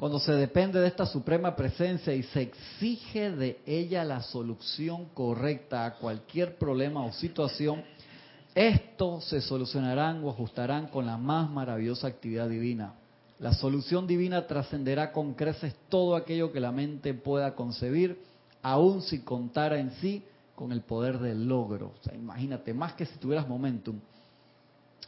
[0.00, 5.84] Cuando se depende de esta suprema presencia y se exige de ella la solución correcta
[5.84, 7.84] a cualquier problema o situación,
[8.54, 12.94] estos se solucionarán o ajustarán con la más maravillosa actividad divina.
[13.40, 18.22] La solución divina trascenderá con creces todo aquello que la mente pueda concebir,
[18.62, 20.24] aun si contara en sí
[20.54, 21.92] con el poder del logro.
[22.14, 24.00] Imagínate, más que si tuvieras momentum.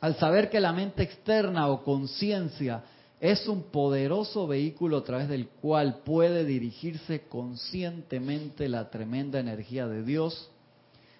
[0.02, 2.82] Al saber que la mente externa o conciencia
[3.22, 10.02] es un poderoso vehículo a través del cual puede dirigirse conscientemente la tremenda energía de
[10.02, 10.50] Dios,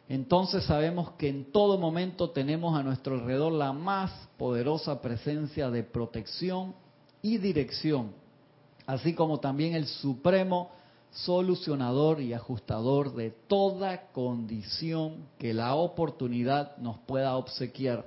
[0.08, 5.84] entonces sabemos que en todo momento tenemos a nuestro alrededor la más poderosa presencia de
[5.84, 6.74] protección
[7.22, 8.10] y dirección,
[8.84, 10.72] así como también el supremo
[11.12, 18.04] solucionador y ajustador de toda condición que la oportunidad nos pueda obsequiar.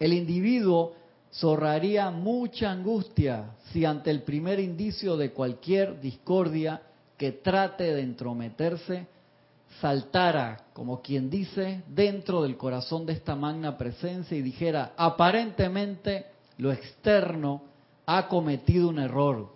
[0.00, 0.94] El individuo
[1.34, 6.82] zorraría mucha angustia si ante el primer indicio de cualquier discordia
[7.16, 9.06] que trate de entrometerse,
[9.80, 16.26] saltara, como quien dice, dentro del corazón de esta magna presencia y dijera, aparentemente
[16.58, 17.62] lo externo
[18.06, 19.48] ha cometido un error.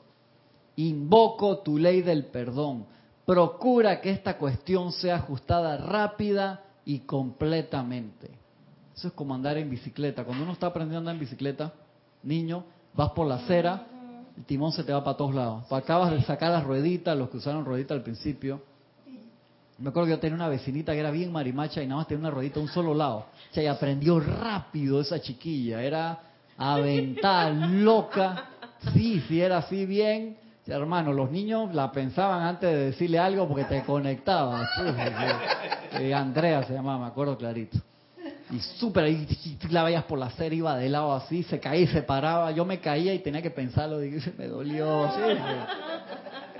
[0.76, 2.86] Invoco tu ley del perdón.
[3.24, 8.30] Procura que esta cuestión sea ajustada rápida y completamente.
[8.98, 10.24] Eso es como andar en bicicleta.
[10.24, 11.72] Cuando uno está aprendiendo a andar en bicicleta,
[12.24, 13.86] niño, vas por la acera,
[14.36, 15.70] el timón se te va para todos lados.
[15.70, 18.60] Acabas de sacar las rueditas, los que usaron ruedita al principio.
[19.78, 22.22] Me acuerdo que yo tenía una vecinita que era bien marimacha y nada más tenía
[22.22, 23.18] una ruedita a un solo lado.
[23.18, 25.80] O sea, y aprendió rápido esa chiquilla.
[25.80, 26.18] Era
[26.56, 28.46] aventada, loca.
[28.94, 30.38] Sí, sí, era así bien.
[30.66, 34.82] Hermano, los niños la pensaban antes de decirle algo porque te sí.
[36.00, 37.78] Eh, Andrea se llamaba, me acuerdo clarito.
[38.50, 39.26] Y súper ahí,
[39.60, 42.50] tú la veías por la acera, iba de lado así, se caía y se paraba.
[42.50, 45.10] Yo me caía y tenía que pensarlo, digo, me dolió.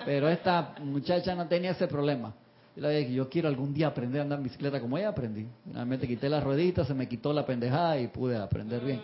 [0.05, 2.34] Pero esta muchacha no tenía ese problema.
[2.76, 5.47] Yo le dije, yo quiero algún día aprender a andar en bicicleta como ella aprendí.
[5.64, 9.01] Finalmente quité las rueditas, se me quitó la pendejada y pude aprender bien.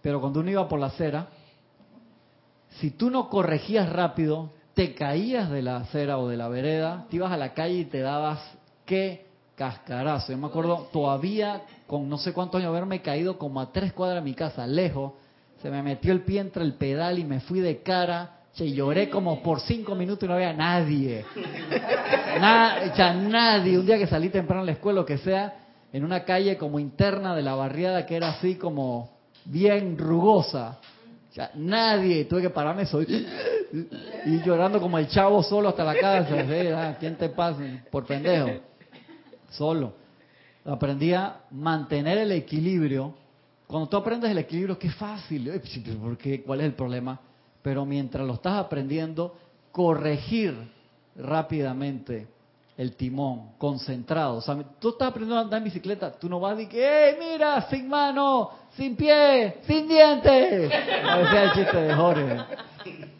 [0.00, 1.26] Pero cuando uno iba por la acera,
[2.80, 7.16] si tú no corregías rápido, te caías de la acera o de la vereda, te
[7.16, 8.40] ibas a la calle y te dabas
[8.84, 9.23] qué
[9.56, 10.32] cascarazo.
[10.32, 14.22] Yo me acuerdo todavía con no sé cuántos años haberme caído como a tres cuadras
[14.22, 15.12] de mi casa, lejos,
[15.62, 19.08] se me metió el pie entre el pedal y me fui de cara, che, lloré
[19.08, 21.24] como por cinco minutos y no había nadie.
[22.94, 23.78] Sea, nadie.
[23.78, 25.54] Un día que salí temprano a la escuela, o que sea,
[25.92, 29.10] en una calle como interna de la barriada que era así como
[29.46, 30.78] bien rugosa.
[31.30, 32.26] Sea, nadie.
[32.26, 33.26] Tuve que pararme soy
[34.26, 36.44] y llorando como el chavo solo hasta la casa.
[36.44, 36.68] ¿sí?
[36.68, 37.60] Ah, ¿Quién te pasa?
[37.90, 38.50] Por pendejo.
[39.50, 39.92] Solo.
[40.64, 43.14] Aprendí a mantener el equilibrio.
[43.66, 45.48] Cuando tú aprendes el equilibrio, qué fácil.
[45.48, 46.42] Eh, sí, pero ¿por qué?
[46.42, 47.20] ¿Cuál es el problema?
[47.62, 49.34] Pero mientras lo estás aprendiendo,
[49.72, 50.54] corregir
[51.16, 52.28] rápidamente
[52.76, 54.36] el timón, concentrado.
[54.36, 57.16] O sea, tú estás aprendiendo a andar en bicicleta, tú no vas y que, ¡eh,
[57.18, 57.62] mira!
[57.68, 60.72] Sin mano, sin pie, sin dientes.
[61.96, 62.24] No.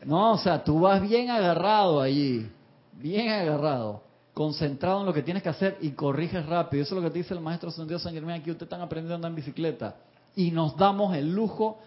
[0.04, 2.46] No, o sea, tú vas bien agarrado allí,
[2.92, 4.02] bien agarrado,
[4.34, 6.82] concentrado en lo que tienes que hacer y corriges rápido.
[6.82, 8.50] Eso es lo que te dice el maestro Sendido San Germán aquí.
[8.50, 9.96] Ustedes están aprendiendo a andar en bicicleta
[10.34, 11.78] y nos damos el lujo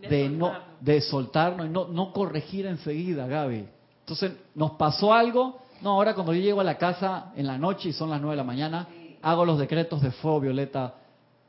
[0.00, 3.68] De de, no de soltarnos y no, no corregir enseguida, Gaby.
[4.00, 5.60] Entonces, nos pasó algo.
[5.80, 8.32] No, ahora cuando yo llego a la casa en la noche y son las 9
[8.32, 8.88] de la mañana,
[9.22, 10.94] hago los decretos de fuego violeta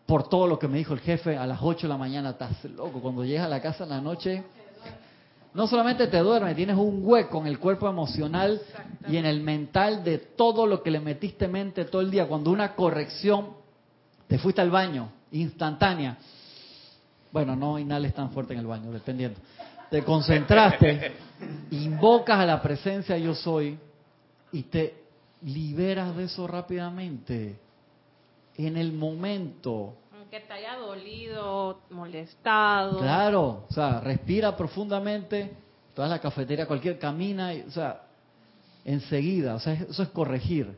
[0.06, 2.32] por todo lo que me dijo el jefe a las 8 de la mañana.
[2.32, 3.01] Estás loco.
[3.01, 4.43] Cuando llegas a la casa en la noche,
[5.54, 8.62] no solamente te duermes, tienes un hueco en el cuerpo emocional
[9.08, 12.28] y en el mental de todo lo que le metiste mente todo el día.
[12.28, 13.49] Cuando una corrección,
[14.28, 16.18] te fuiste al baño, instantánea.
[17.32, 19.39] Bueno, no inhales tan fuerte en el baño, dependiendo.
[19.91, 21.12] Te concentraste,
[21.72, 23.78] invocas a la presencia yo soy
[24.51, 25.04] y te
[25.43, 27.60] liberas de eso rápidamente.
[28.58, 29.97] en el momento.
[30.34, 32.97] Aunque te haya dolido, molestado.
[32.97, 35.51] Claro, o sea, respira profundamente,
[35.93, 38.01] toda la cafetería, cualquier camina, y, o sea,
[38.84, 40.75] enseguida, o sea, eso es corregir,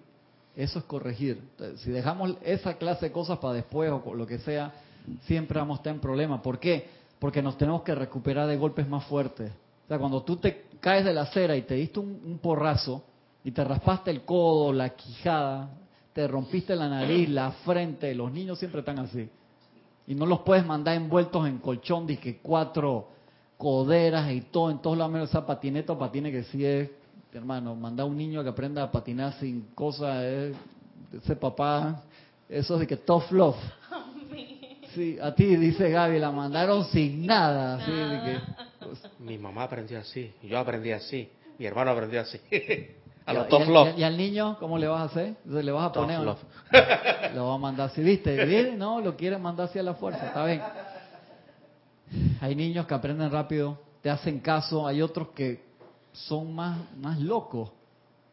[0.57, 1.41] eso es corregir.
[1.77, 4.73] si dejamos esa clase de cosas para después o lo que sea,
[5.21, 6.41] siempre vamos a estar en problemas.
[6.41, 6.89] ¿Por qué?
[7.17, 9.53] Porque nos tenemos que recuperar de golpes más fuertes.
[9.85, 13.05] O sea, cuando tú te caes de la acera y te diste un, porrazo
[13.41, 15.69] y te raspaste el codo, la quijada,
[16.11, 19.29] te rompiste la nariz, la frente, los niños siempre están así.
[20.07, 23.09] Y no los puedes mandar envueltos en colchón, que cuatro
[23.57, 26.89] coderas y todo, en todos lados menos esa patineta o patine que sí es,
[27.33, 30.53] hermano, mandar a un niño que aprenda a patinar sin cosas,
[31.11, 32.03] ese papá,
[32.49, 33.57] eso de que tough love.
[34.93, 37.75] Sí, a ti, dice Gaby, la mandaron sin nada.
[37.75, 38.39] Así que,
[38.79, 42.39] pues, Mi mamá aprendió así, yo aprendí así, mi hermano aprendió así.
[43.25, 45.35] a los y, ¿Y, al niño cómo le vas a hacer?
[45.45, 46.19] ¿Le vas a poner?
[47.33, 48.75] Lo va a mandar así, ¿viste?
[48.77, 50.61] No, lo quieren mandar así a la fuerza, está bien.
[52.39, 55.65] Hay niños que aprenden rápido, te hacen caso, hay otros que
[56.13, 57.71] son más, más locos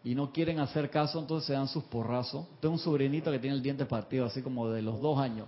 [0.05, 2.47] y no quieren hacer caso, entonces se dan sus porrazos.
[2.61, 5.47] Tengo un sobrinito que tiene el diente partido, así como de los dos años.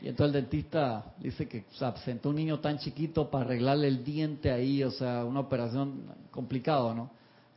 [0.00, 4.04] Y entonces el dentista dice que se absentó un niño tan chiquito para arreglarle el
[4.04, 7.10] diente ahí, o sea, una operación complicada, ¿no?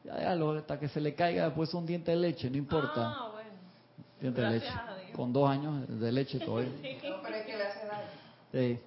[0.04, 3.14] Ya, ya hasta que se le caiga después un diente de leche, no importa.
[3.16, 3.49] Ah, bueno.
[4.20, 4.74] Diente de leche.
[5.14, 6.72] Con dos años de leche todavía.
[6.82, 6.97] sí.
[7.02, 8.08] pero es que le hace daño.
[8.52, 8.80] Sí.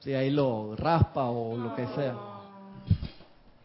[0.00, 2.16] sí, ahí lo raspa o lo que sea.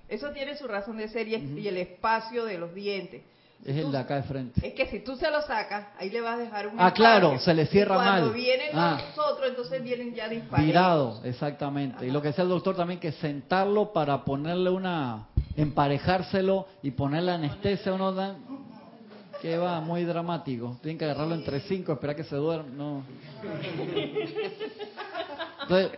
[0.08, 3.24] Eso tiene su razón de ser y el espacio de los dientes.
[3.66, 4.68] Es el de acá de frente.
[4.68, 6.76] Es que si tú se lo sacas, ahí le vas a dejar un.
[6.78, 8.20] Ah, claro, se le cierra mal.
[8.20, 9.02] Cuando vienen ah.
[9.08, 10.66] nosotros, entonces vienen ya disparados.
[10.66, 12.06] Virado, exactamente.
[12.06, 15.28] Y lo que decía el doctor también, que sentarlo para ponerle una.
[15.56, 18.36] Emparejárselo y ponerle anestesia, uno da.
[19.41, 20.78] que va, muy dramático.
[20.82, 22.70] Tienen que agarrarlo entre cinco, esperar que se duerma.
[22.70, 23.04] No.
[25.64, 25.91] Entonces,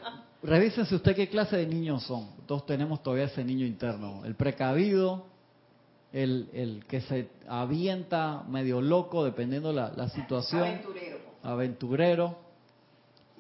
[0.44, 2.28] revísense usted qué clase de niños son.
[2.46, 4.26] Todos tenemos todavía ese niño interno.
[4.26, 5.26] El precavido
[6.16, 10.64] el, el que se avienta medio loco dependiendo la, la situación.
[10.64, 11.18] Aventurero.
[11.44, 12.38] Aventurero.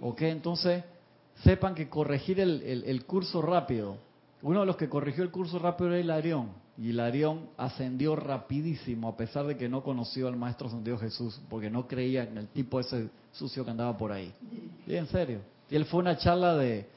[0.01, 0.83] Ok, entonces
[1.41, 3.97] sepan que corregir el, el, curso rápido.
[4.45, 6.51] Uno de los que corrigió el curso rápido era Hilarión.
[6.77, 11.71] Y Hilarión ascendió rapidísimo a pesar de que no conoció al Maestro Ascendido Jesús, porque
[11.71, 14.31] no creía en el tipo ese sucio que andaba por ahí.
[14.85, 15.39] Y en serio.
[15.67, 16.87] Y él fue a una charla de,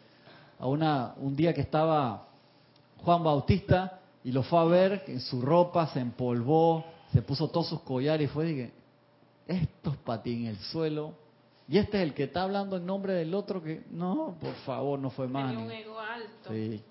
[0.58, 2.28] a una, un día que estaba
[2.98, 6.84] Juan Bautista y lo fue a ver, en su ropa se empolvó,
[7.14, 8.72] se puso todos sus collares y fue, dije,
[9.46, 11.14] estos patín en el suelo.
[11.66, 14.98] Y este es el que está hablando en nombre del otro que, no, por favor,
[14.98, 15.56] no fue más.
[15.56, 16.50] un ego alto.
[16.50, 16.82] Sí.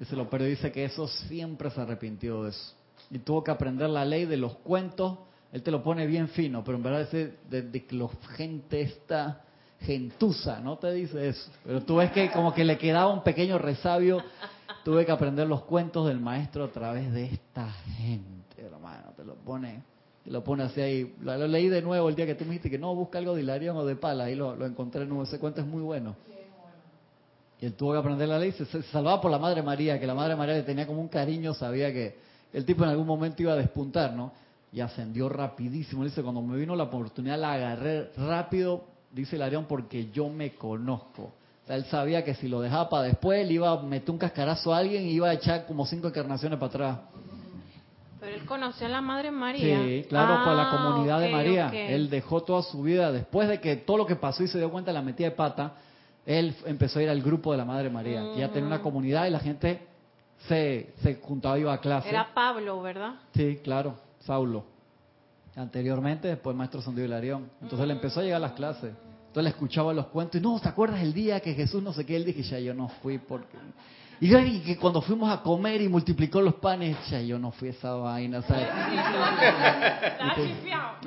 [0.00, 2.74] Dice lo pero dice que eso siempre se arrepintió de eso.
[3.10, 5.18] Y tuvo que aprender la ley de los cuentos.
[5.52, 9.44] Él te lo pone bien fino, pero en verdad dice de, que la gente está
[9.80, 11.50] gentuza, no te dice eso.
[11.64, 14.22] Pero tú ves que como que le quedaba un pequeño resabio
[14.84, 19.12] Tuve que aprender los cuentos del maestro a través de esta gente, hermano.
[19.14, 19.82] Te lo pone,
[20.24, 21.14] te lo pone así ahí.
[21.20, 23.42] Lo, leí de nuevo el día que tú me dijiste que no, busca algo de
[23.42, 24.24] Hilarión o de Pala.
[24.24, 25.24] Ahí lo, encontré de nuevo.
[25.24, 26.16] Ese cuento es muy bueno.
[27.60, 28.52] Y él tuvo que aprender la ley.
[28.52, 31.08] Se, se, salvaba por la Madre María, que la Madre María le tenía como un
[31.08, 32.16] cariño, sabía que
[32.52, 34.32] el tipo en algún momento iba a despuntar, ¿no?
[34.72, 36.04] Y ascendió rapidísimo.
[36.04, 41.32] Dice, cuando me vino la oportunidad la agarré rápido, dice Hilarión, porque yo me conozco
[41.74, 44.78] él sabía que si lo dejaba para después, le iba a meter un cascarazo a
[44.78, 46.98] alguien y iba a echar como cinco encarnaciones para atrás.
[48.18, 49.82] Pero él conoció a la Madre María.
[49.82, 51.70] Sí, claro, para la ah, comunidad de María.
[51.72, 54.70] Él dejó toda su vida, después de que todo lo que pasó y se dio
[54.70, 55.74] cuenta de la metida de pata,
[56.38, 58.82] él empezó a ir al grupo de la Madre María, ya tenía una mm.
[58.82, 59.80] comunidad y la gente
[60.46, 62.08] se, se juntaba y iba a clase.
[62.08, 63.14] Era Pablo, ¿verdad?
[63.34, 64.64] Sí, claro, Saulo.
[65.56, 67.50] Anteriormente, después Maestro Sandio Hilarión.
[67.60, 68.92] Entonces él empezó a llegar a las clases.
[69.26, 72.06] Entonces le escuchaba los cuentos y no, ¿te acuerdas el día que Jesús no sé
[72.06, 72.14] qué?
[72.14, 73.58] Él dije, ya yo no fui porque...
[74.22, 77.70] Y que cuando fuimos a comer y multiplicó los panes, ya yo no fui a
[77.70, 78.68] esa vaina, ¿sabes?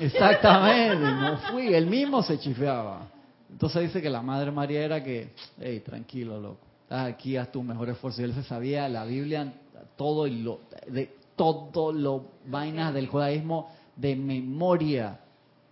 [0.00, 3.13] Exactamente, no fui, él mismo se chifeaba.
[3.50, 7.90] Entonces dice que la Madre María era que, hey, tranquilo, loco, aquí, haz tu mejor
[7.90, 8.20] esfuerzo.
[8.22, 9.52] Y él se sabía la Biblia,
[9.96, 15.20] todo y lo, de todo lo vainas del judaísmo de memoria.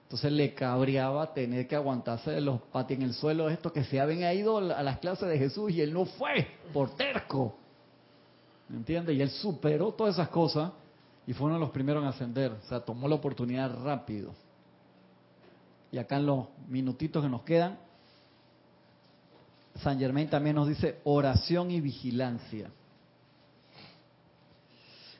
[0.04, 4.36] Entonces le cabreaba tener que aguantarse los patis en el suelo, esto que se habían
[4.36, 7.56] ido a las clases de Jesús y él no fue por terco.
[8.68, 9.16] ¿Me entiendes?
[9.16, 10.70] Y él superó todas esas cosas
[11.26, 12.52] y fue uno de los primeros en ascender.
[12.52, 14.32] O sea, tomó la oportunidad rápido.
[15.92, 17.78] Y acá en los minutitos que nos quedan,
[19.76, 22.70] San Germain también nos dice oración y vigilancia.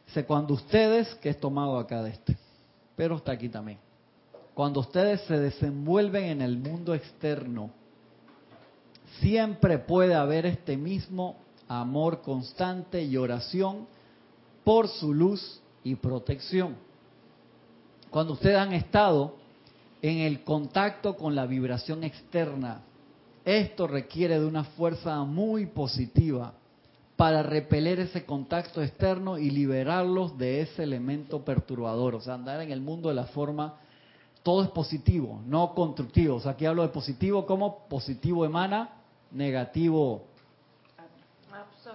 [0.06, 2.36] Dice, cuando ustedes, que es tomado acá de este,
[2.96, 3.78] pero está aquí también
[4.54, 7.70] cuando ustedes se desenvuelven en el mundo externo,
[9.20, 11.36] siempre puede haber este mismo
[11.68, 13.86] amor constante y oración
[14.64, 16.76] por su luz y protección.
[18.10, 19.36] Cuando ustedes han estado
[20.02, 22.82] en el contacto con la vibración externa,
[23.44, 26.54] esto requiere de una fuerza muy positiva
[27.16, 32.16] para repeler ese contacto externo y liberarlos de ese elemento perturbador.
[32.16, 33.76] O sea, andar en el mundo de la forma,
[34.42, 36.36] todo es positivo, no constructivo.
[36.36, 38.90] O sea, aquí hablo de positivo como positivo emana,
[39.30, 40.24] negativo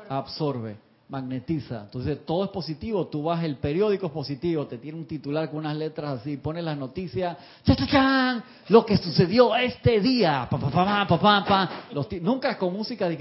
[0.09, 1.83] absorbe magnetiza.
[1.83, 5.59] Entonces todo es positivo, tú vas, el periódico es positivo, te tiene un titular con
[5.59, 11.69] unas letras así, pone las noticias, ¡Cha, lo que sucedió este día, pa, pa, pa,
[11.93, 13.17] Los nunca con música de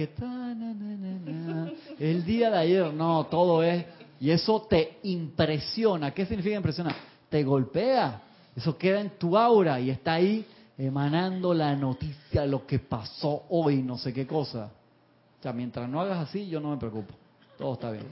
[1.98, 3.84] el día de ayer, no, todo es,
[4.20, 6.12] y eso te impresiona.
[6.12, 6.94] ¿Qué significa impresionar?
[7.28, 8.22] Te golpea,
[8.54, 10.44] eso queda en tu aura y está ahí
[10.76, 14.70] emanando la noticia, lo que pasó hoy, no sé qué cosa.
[15.38, 17.14] O sea, mientras no hagas así, yo no me preocupo.
[17.58, 18.04] Todo está bien.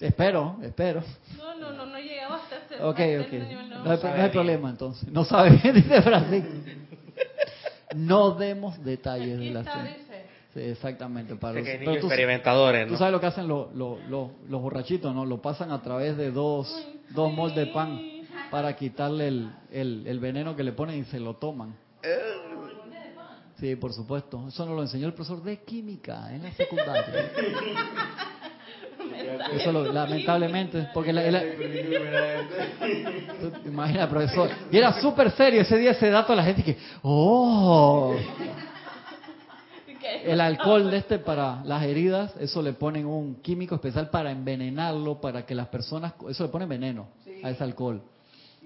[0.00, 1.02] Espero, espero.
[1.36, 3.32] No, no, no, no he llegado hasta ese, Ok, ok.
[3.84, 4.22] no.
[4.22, 5.08] hay, problema entonces.
[5.08, 6.50] No sabe bien, dice Francisco.
[7.94, 9.64] No demos detalles de la
[10.54, 11.36] Sí, exactamente.
[11.36, 12.92] Para los, experimentadores, ¿no?
[12.92, 15.24] Tú sabes lo que hacen los, los, los, borrachitos, ¿no?
[15.24, 16.74] Lo pasan a través de dos,
[17.10, 18.00] dos moldes de pan
[18.50, 21.74] para quitarle el, el, el veneno que le ponen y se lo toman.
[23.62, 24.48] Sí, por supuesto.
[24.48, 27.30] Eso nos lo enseñó el profesor de química en la secundaria.
[29.52, 31.44] Eso lamentablemente, porque la,
[33.64, 38.16] imagina, profesor, y era súper serio ese día ese dato a la gente que, oh,
[40.24, 45.20] el alcohol de este para las heridas, eso le ponen un químico especial para envenenarlo,
[45.20, 47.06] para que las personas, eso le ponen veneno
[47.44, 48.02] a ese alcohol,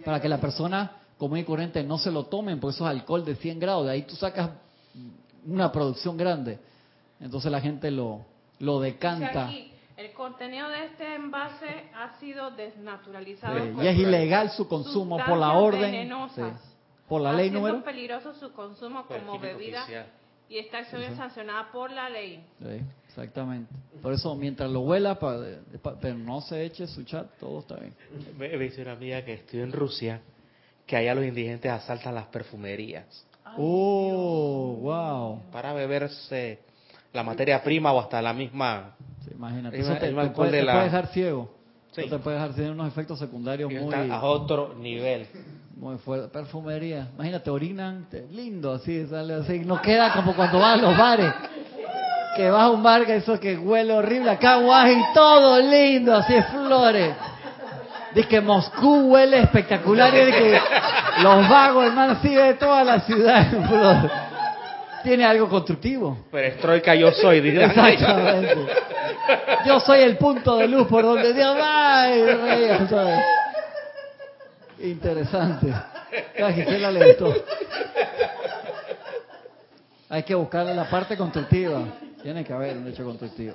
[0.06, 3.26] para que la persona común y corriente no se lo tomen, porque eso es alcohol
[3.26, 4.50] de 100 grados, de ahí tú sacas
[5.46, 6.58] una producción grande.
[7.20, 8.24] Entonces la gente lo,
[8.58, 9.50] lo decanta.
[9.96, 13.82] el contenido de este envase ha sido desnaturalizado.
[13.82, 16.10] y es ilegal su consumo por la orden.
[17.08, 17.78] por la ley número.
[17.78, 19.86] Es peligroso su consumo como bebida
[20.48, 22.44] y esta acción es sancionada por la ley.
[23.08, 23.72] exactamente.
[24.00, 27.94] Por eso, mientras lo huela, pero no se eche su chat, todo está bien.
[28.38, 30.20] Me dice una amiga que estoy en Rusia,
[30.86, 33.25] que allá los indigentes asaltan las perfumerías.
[33.58, 35.40] Oh, wow.
[35.50, 36.60] Para beberse
[37.12, 38.94] la materia prima o hasta la misma.
[39.30, 41.50] imagínate, eso te, puede, dejar ciego.
[41.92, 42.08] Sí.
[42.08, 43.94] te puede dejar tener unos efectos secundarios muy.
[43.94, 45.26] a otro nivel.
[45.76, 46.28] Muy fuerte.
[46.28, 47.08] Perfumería.
[47.14, 49.60] Imagínate, orinan, lindo así, sale así.
[49.60, 51.32] No queda como cuando vas a los bares.
[52.36, 54.30] Que vas a un bar que eso que huele horrible.
[54.30, 57.14] Acá guay, todo lindo, así flores.
[58.16, 60.58] Dice que Moscú huele espectacular y que
[61.22, 63.46] los vagos, hermano, sí de toda la ciudad
[65.02, 66.24] Tiene algo constructivo.
[66.32, 67.62] Perestroika yo soy, dice.
[67.64, 68.56] Exactamente.
[69.66, 72.08] Yo soy el punto de luz por donde Dios va.
[74.80, 75.74] Interesante.
[80.08, 81.82] Hay que buscar la parte constructiva.
[82.22, 83.54] Tiene que haber un hecho constructivo.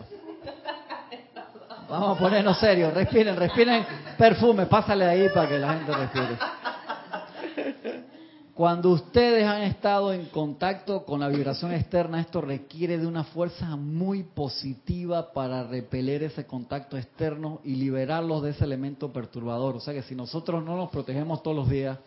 [1.91, 3.85] Vamos a ponernos serios, respiren, respiren
[4.17, 6.37] perfume, pásale ahí para que la gente respire.
[8.53, 13.75] Cuando ustedes han estado en contacto con la vibración externa, esto requiere de una fuerza
[13.75, 19.75] muy positiva para repeler ese contacto externo y liberarlos de ese elemento perturbador.
[19.75, 21.97] O sea que si nosotros no nos protegemos todos los días,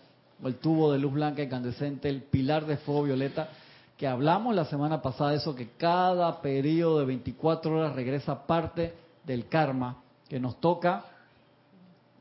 [0.42, 3.50] el tubo de luz blanca incandescente, el pilar de fuego violeta,
[3.98, 9.48] que hablamos la semana pasada eso, que cada periodo de 24 horas regresa parte del
[9.48, 11.04] karma que nos toca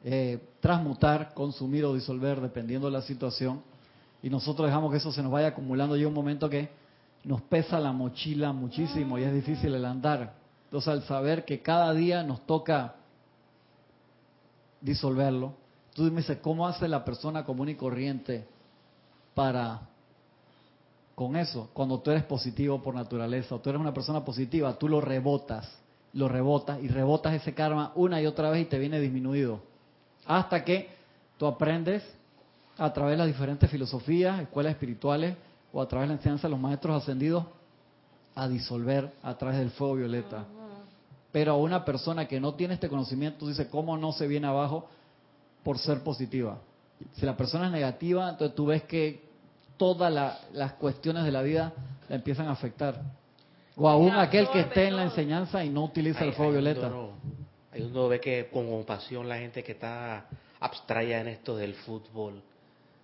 [0.04, 3.62] eh, transmutar, consumir o disolver dependiendo de la situación
[4.22, 6.70] y nosotros dejamos que eso se nos vaya acumulando llega un momento que
[7.24, 10.34] nos pesa la mochila muchísimo y es difícil el andar.
[10.66, 12.96] Entonces al saber que cada día nos toca
[14.82, 15.54] disolverlo,
[15.94, 18.46] tú me dices, ¿cómo hace la persona común y corriente
[19.34, 19.82] para
[21.16, 21.70] con eso?
[21.74, 25.83] Cuando tú eres positivo por naturaleza, o tú eres una persona positiva, tú lo rebotas
[26.14, 29.60] lo rebotas y rebotas ese karma una y otra vez y te viene disminuido.
[30.26, 30.90] Hasta que
[31.38, 32.04] tú aprendes
[32.78, 35.36] a través de las diferentes filosofías, escuelas espirituales
[35.72, 37.46] o a través de la enseñanza de los maestros ascendidos
[38.36, 40.46] a disolver a través del fuego violeta.
[41.32, 44.88] Pero a una persona que no tiene este conocimiento dice, ¿cómo no se viene abajo
[45.64, 46.60] por ser positiva?
[47.14, 49.24] Si la persona es negativa, entonces tú ves que
[49.78, 50.14] todas
[50.54, 51.74] las cuestiones de la vida
[52.08, 53.02] la empiezan a afectar.
[53.76, 56.92] O aún aquel que esté en la enseñanza y no utiliza el fuego violeta.
[57.72, 60.26] Hay uno ve que con compasión la gente que está
[60.60, 62.42] abstraiga en esto del fútbol,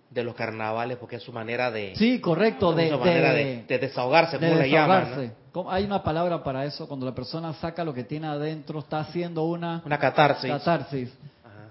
[0.08, 1.94] de los carnavales, porque es su manera de...
[1.96, 5.34] Sí, correcto, de, su manera de, de desahogarse, como le llaman.
[5.68, 9.44] Hay una palabra para eso, cuando la persona saca lo que tiene adentro, está haciendo
[9.44, 9.82] una...
[9.84, 10.50] Una catarsis.
[10.50, 11.12] Catarsis.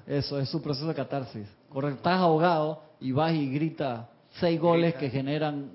[0.05, 1.47] Eso, es su proceso de catarsis.
[1.69, 4.07] Correcto, estás ahogado y vas y gritas
[4.39, 5.71] seis goles que generan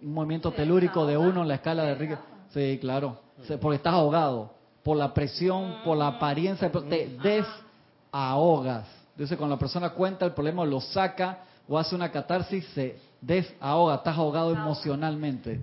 [0.00, 2.18] un movimiento telúrico de uno en la escala de Richter.
[2.52, 3.18] Sí, claro,
[3.60, 8.86] porque estás ahogado por la presión, por la apariencia, te desahogas.
[9.12, 13.96] Entonces, cuando la persona cuenta el problema, lo saca o hace una catarsis, se desahoga,
[13.96, 15.60] estás ahogado emocionalmente.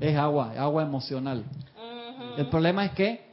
[0.00, 1.44] Es agua, agua emocional.
[2.36, 3.24] El problema es que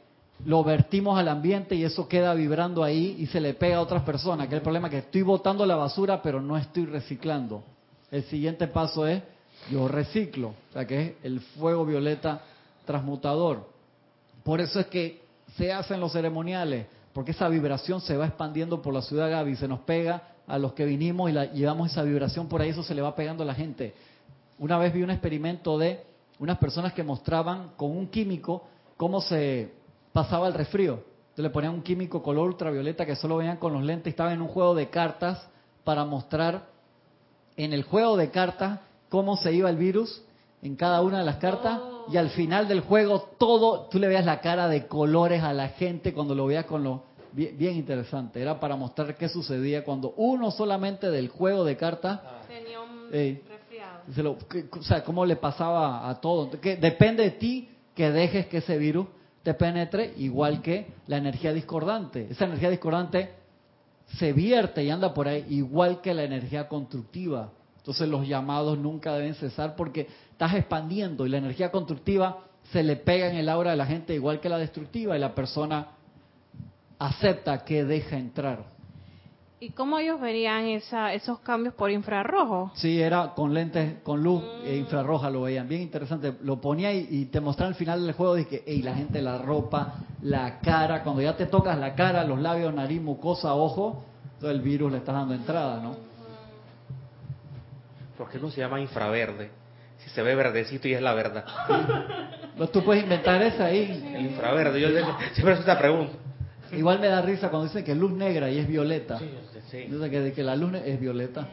[0.44, 4.02] lo vertimos al ambiente y eso queda vibrando ahí y se le pega a otras
[4.02, 7.62] personas, que es el problema que estoy botando la basura pero no estoy reciclando.
[8.10, 9.22] El siguiente paso es
[9.70, 12.42] yo reciclo, o sea que es el fuego violeta
[12.84, 13.68] transmutador.
[14.42, 15.22] Por eso es que
[15.56, 19.68] se hacen los ceremoniales, porque esa vibración se va expandiendo por la ciudad Gaby, se
[19.68, 22.94] nos pega a los que vinimos y la, llevamos esa vibración por ahí, eso se
[22.94, 23.94] le va pegando a la gente.
[24.58, 26.02] Una vez vi un experimento de
[26.38, 28.64] unas personas que mostraban con un químico
[28.96, 29.72] cómo se
[30.12, 30.94] pasaba el resfrío.
[31.22, 34.42] Entonces le ponían un químico color ultravioleta que solo veían con los lentes, estaban en
[34.42, 35.46] un juego de cartas
[35.84, 36.66] para mostrar
[37.56, 40.22] en el juego de cartas cómo se iba el virus
[40.62, 44.24] en cada una de las cartas y al final del juego todo, tú le veas
[44.24, 47.00] la cara de colores a la gente cuando lo veas con los...
[47.32, 52.20] Bien, interesante, era para mostrar qué sucedía cuando uno solamente del juego de cartas...
[52.46, 54.36] Tenía un resfriado.
[54.78, 56.50] o sea, cómo le pasaba a todo.
[56.60, 59.06] Que depende de ti que dejes que ese virus
[59.42, 62.28] te penetre, igual que la energía discordante.
[62.30, 63.30] Esa energía discordante
[64.18, 67.50] se vierte y anda por ahí, igual que la energía constructiva.
[67.82, 72.38] Entonces los llamados nunca deben cesar porque estás expandiendo y la energía constructiva
[72.70, 75.34] se le pega en el aura de la gente igual que la destructiva y la
[75.34, 75.88] persona
[77.00, 78.64] acepta que deja entrar.
[79.58, 82.70] ¿Y cómo ellos verían esa, esos cambios por infrarrojo?
[82.74, 85.68] Sí, era con lentes, con luz e infrarroja lo veían.
[85.68, 86.34] Bien interesante.
[86.42, 89.94] Lo ponía y, te mostraba al final del juego, dije, hey, la gente, la ropa,
[90.22, 94.04] la cara, cuando ya te tocas la cara, los labios, nariz, mucosa, ojo,
[94.40, 96.11] todo el virus le estás dando entrada, ¿no?
[98.22, 99.50] ¿Por qué no se llama infraverde?
[99.98, 101.44] Si se ve verdecito y es la verdad.
[102.54, 104.12] No, tú puedes inventar esa ahí.
[104.14, 104.88] El infraverde, yo
[105.32, 106.12] siempre hago esta pregunta.
[106.70, 109.18] Igual me da risa cuando dicen que luz negra y es violeta.
[109.18, 109.30] Sí,
[109.70, 109.78] sí.
[109.88, 111.48] Dice que, que la luz es violeta.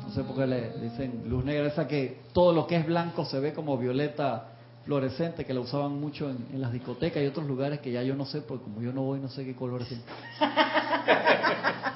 [0.00, 3.24] No sé por qué le dicen luz negra, esa que todo lo que es blanco
[3.24, 4.51] se ve como violeta
[4.84, 8.24] fluorescente, que la usaban mucho en, las discotecas y otros lugares que ya yo no
[8.24, 9.88] sé, porque como yo no voy, no sé qué color es.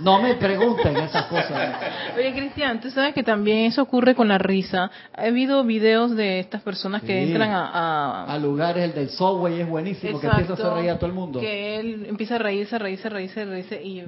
[0.00, 1.74] No me pregunten esas cosas.
[2.14, 4.90] Oye, Cristian, tú sabes que también eso ocurre con la risa.
[5.14, 9.68] Ha habido videos de estas personas que entran a, a, lugares, el del subway es
[9.68, 11.40] buenísimo, que empieza a hacer reír a todo el mundo.
[11.40, 14.04] Que él empieza a reírse, reírse, reírse, reírse y,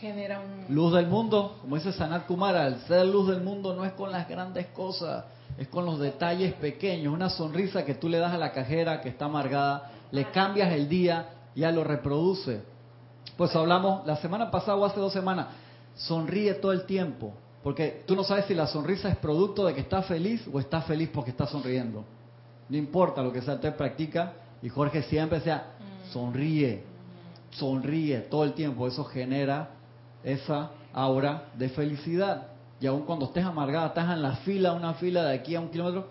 [0.00, 0.74] genera un...
[0.74, 4.10] Luz del mundo, como dice Sanat Kumara, el ser luz del mundo no es con
[4.12, 5.24] las grandes cosas,
[5.60, 7.12] es con los detalles pequeños.
[7.12, 10.88] Una sonrisa que tú le das a la cajera que está amargada, le cambias el
[10.88, 12.62] día, ya lo reproduce.
[13.36, 15.48] Pues hablamos la semana pasada o hace dos semanas,
[15.96, 19.82] sonríe todo el tiempo, porque tú no sabes si la sonrisa es producto de que
[19.82, 22.06] estás feliz o estás feliz porque estás sonriendo.
[22.70, 24.32] No importa lo que sea, te practica
[24.62, 26.12] y Jorge siempre decía, mm.
[26.12, 26.84] sonríe,
[27.50, 29.72] sonríe todo el tiempo, eso genera
[30.24, 32.46] esa aura de felicidad.
[32.80, 35.68] Y aun cuando estés amargada, estás en la fila, una fila de aquí a un
[35.68, 36.06] kilómetro,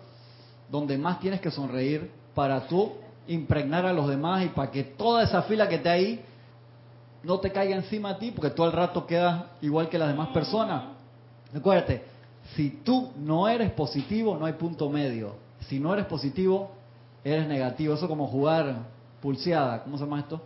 [0.70, 2.92] donde más tienes que sonreír para tú
[3.26, 6.24] impregnar a los demás y para que toda esa fila que está ahí
[7.22, 10.28] no te caiga encima a ti, porque tú al rato quedas igual que las demás
[10.28, 10.84] personas.
[11.52, 12.04] Recuérdate,
[12.54, 15.34] si tú no eres positivo, no hay punto medio.
[15.68, 16.70] Si no eres positivo,
[17.24, 17.94] eres negativo.
[17.94, 18.76] Eso como jugar
[19.20, 19.82] pulseada.
[19.82, 20.40] ¿Cómo se llama esto?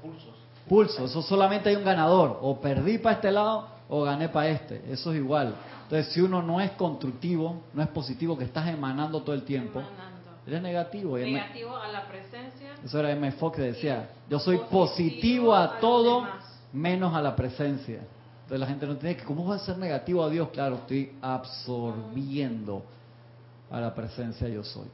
[0.00, 0.34] Pulsos.
[0.68, 1.10] Pulsos.
[1.10, 2.38] Eso solamente hay un ganador.
[2.40, 4.82] O perdí para este lado o gané para este.
[4.90, 5.54] Eso es igual.
[5.84, 9.82] Entonces, si uno no es constructivo, no es positivo, que estás emanando todo el tiempo,
[10.46, 11.16] eres negativo.
[11.16, 12.74] Negativo a la presencia.
[12.84, 13.32] Eso era M.
[13.32, 16.26] Fox que decía, yo soy positivo, a, todo
[16.72, 18.00] menos a la presencia.
[18.42, 20.48] Entonces la gente no tiene que, ¿cómo va a ser negativo a Dios?
[20.50, 22.82] Claro, estoy absorbiendo
[23.70, 24.86] a la presencia yo soy.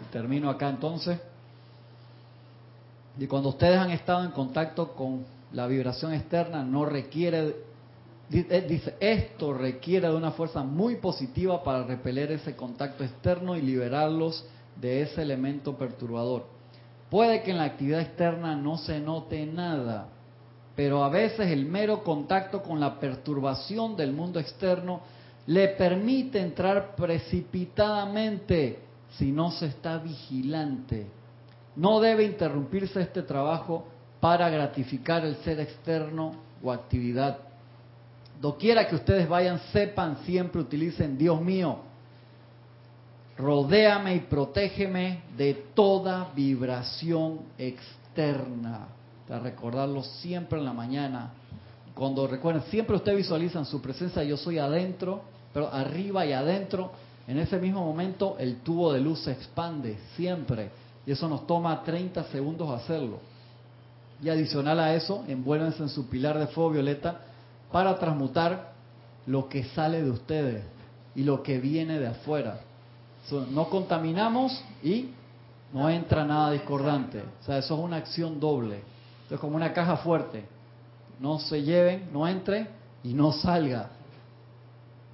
[0.00, 1.18] Y termino acá entonces.
[3.18, 7.56] Y cuando ustedes han estado en contacto con la vibración externa, no requiere,
[8.28, 14.46] dice, esto requiere de una fuerza muy positiva para repeler ese contacto externo y liberarlos
[14.76, 16.46] de ese elemento perturbador.
[17.10, 20.08] Puede que en la actividad externa no se note nada,
[20.76, 25.00] pero a veces el mero contacto con la perturbación del mundo externo
[25.46, 28.80] le permite entrar precipitadamente
[29.16, 31.06] si no se está vigilante.
[31.74, 33.86] No debe interrumpirse este trabajo
[34.20, 37.47] para gratificar el ser externo o actividad.
[38.40, 41.78] Doquiera que ustedes vayan, sepan siempre, utilicen, Dios mío,
[43.36, 48.88] rodéame y protégeme de toda vibración externa.
[49.26, 51.32] Para recordarlo siempre en la mañana.
[51.94, 55.20] Cuando recuerden, siempre ustedes visualizan su presencia, yo soy adentro,
[55.52, 56.92] pero arriba y adentro.
[57.26, 60.70] En ese mismo momento el tubo de luz se expande, siempre.
[61.04, 63.18] Y eso nos toma 30 segundos hacerlo.
[64.22, 67.20] Y adicional a eso, envuélvense en su pilar de fuego violeta
[67.70, 68.72] para transmutar
[69.26, 70.64] lo que sale de ustedes
[71.14, 72.60] y lo que viene de afuera
[73.50, 75.10] no contaminamos y
[75.72, 77.22] no entra nada discordante.
[77.40, 78.80] O sea, eso es una acción doble.
[79.30, 80.44] Es como una caja fuerte.
[81.20, 82.68] No se lleven, no entre
[83.04, 83.90] y no salga.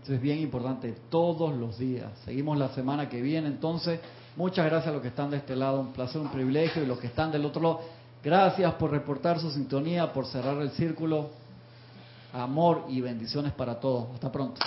[0.03, 2.11] Eso es bien importante todos los días.
[2.25, 3.49] Seguimos la semana que viene.
[3.49, 4.01] Entonces,
[4.37, 5.81] muchas gracias a los que están de este lado.
[5.81, 6.83] Un placer, un privilegio.
[6.83, 7.81] Y los que están del otro lado,
[8.23, 11.31] gracias por reportar su sintonía, por cerrar el círculo.
[12.35, 14.09] Amor y bendiciones para todos.
[14.13, 14.61] Hasta pronto.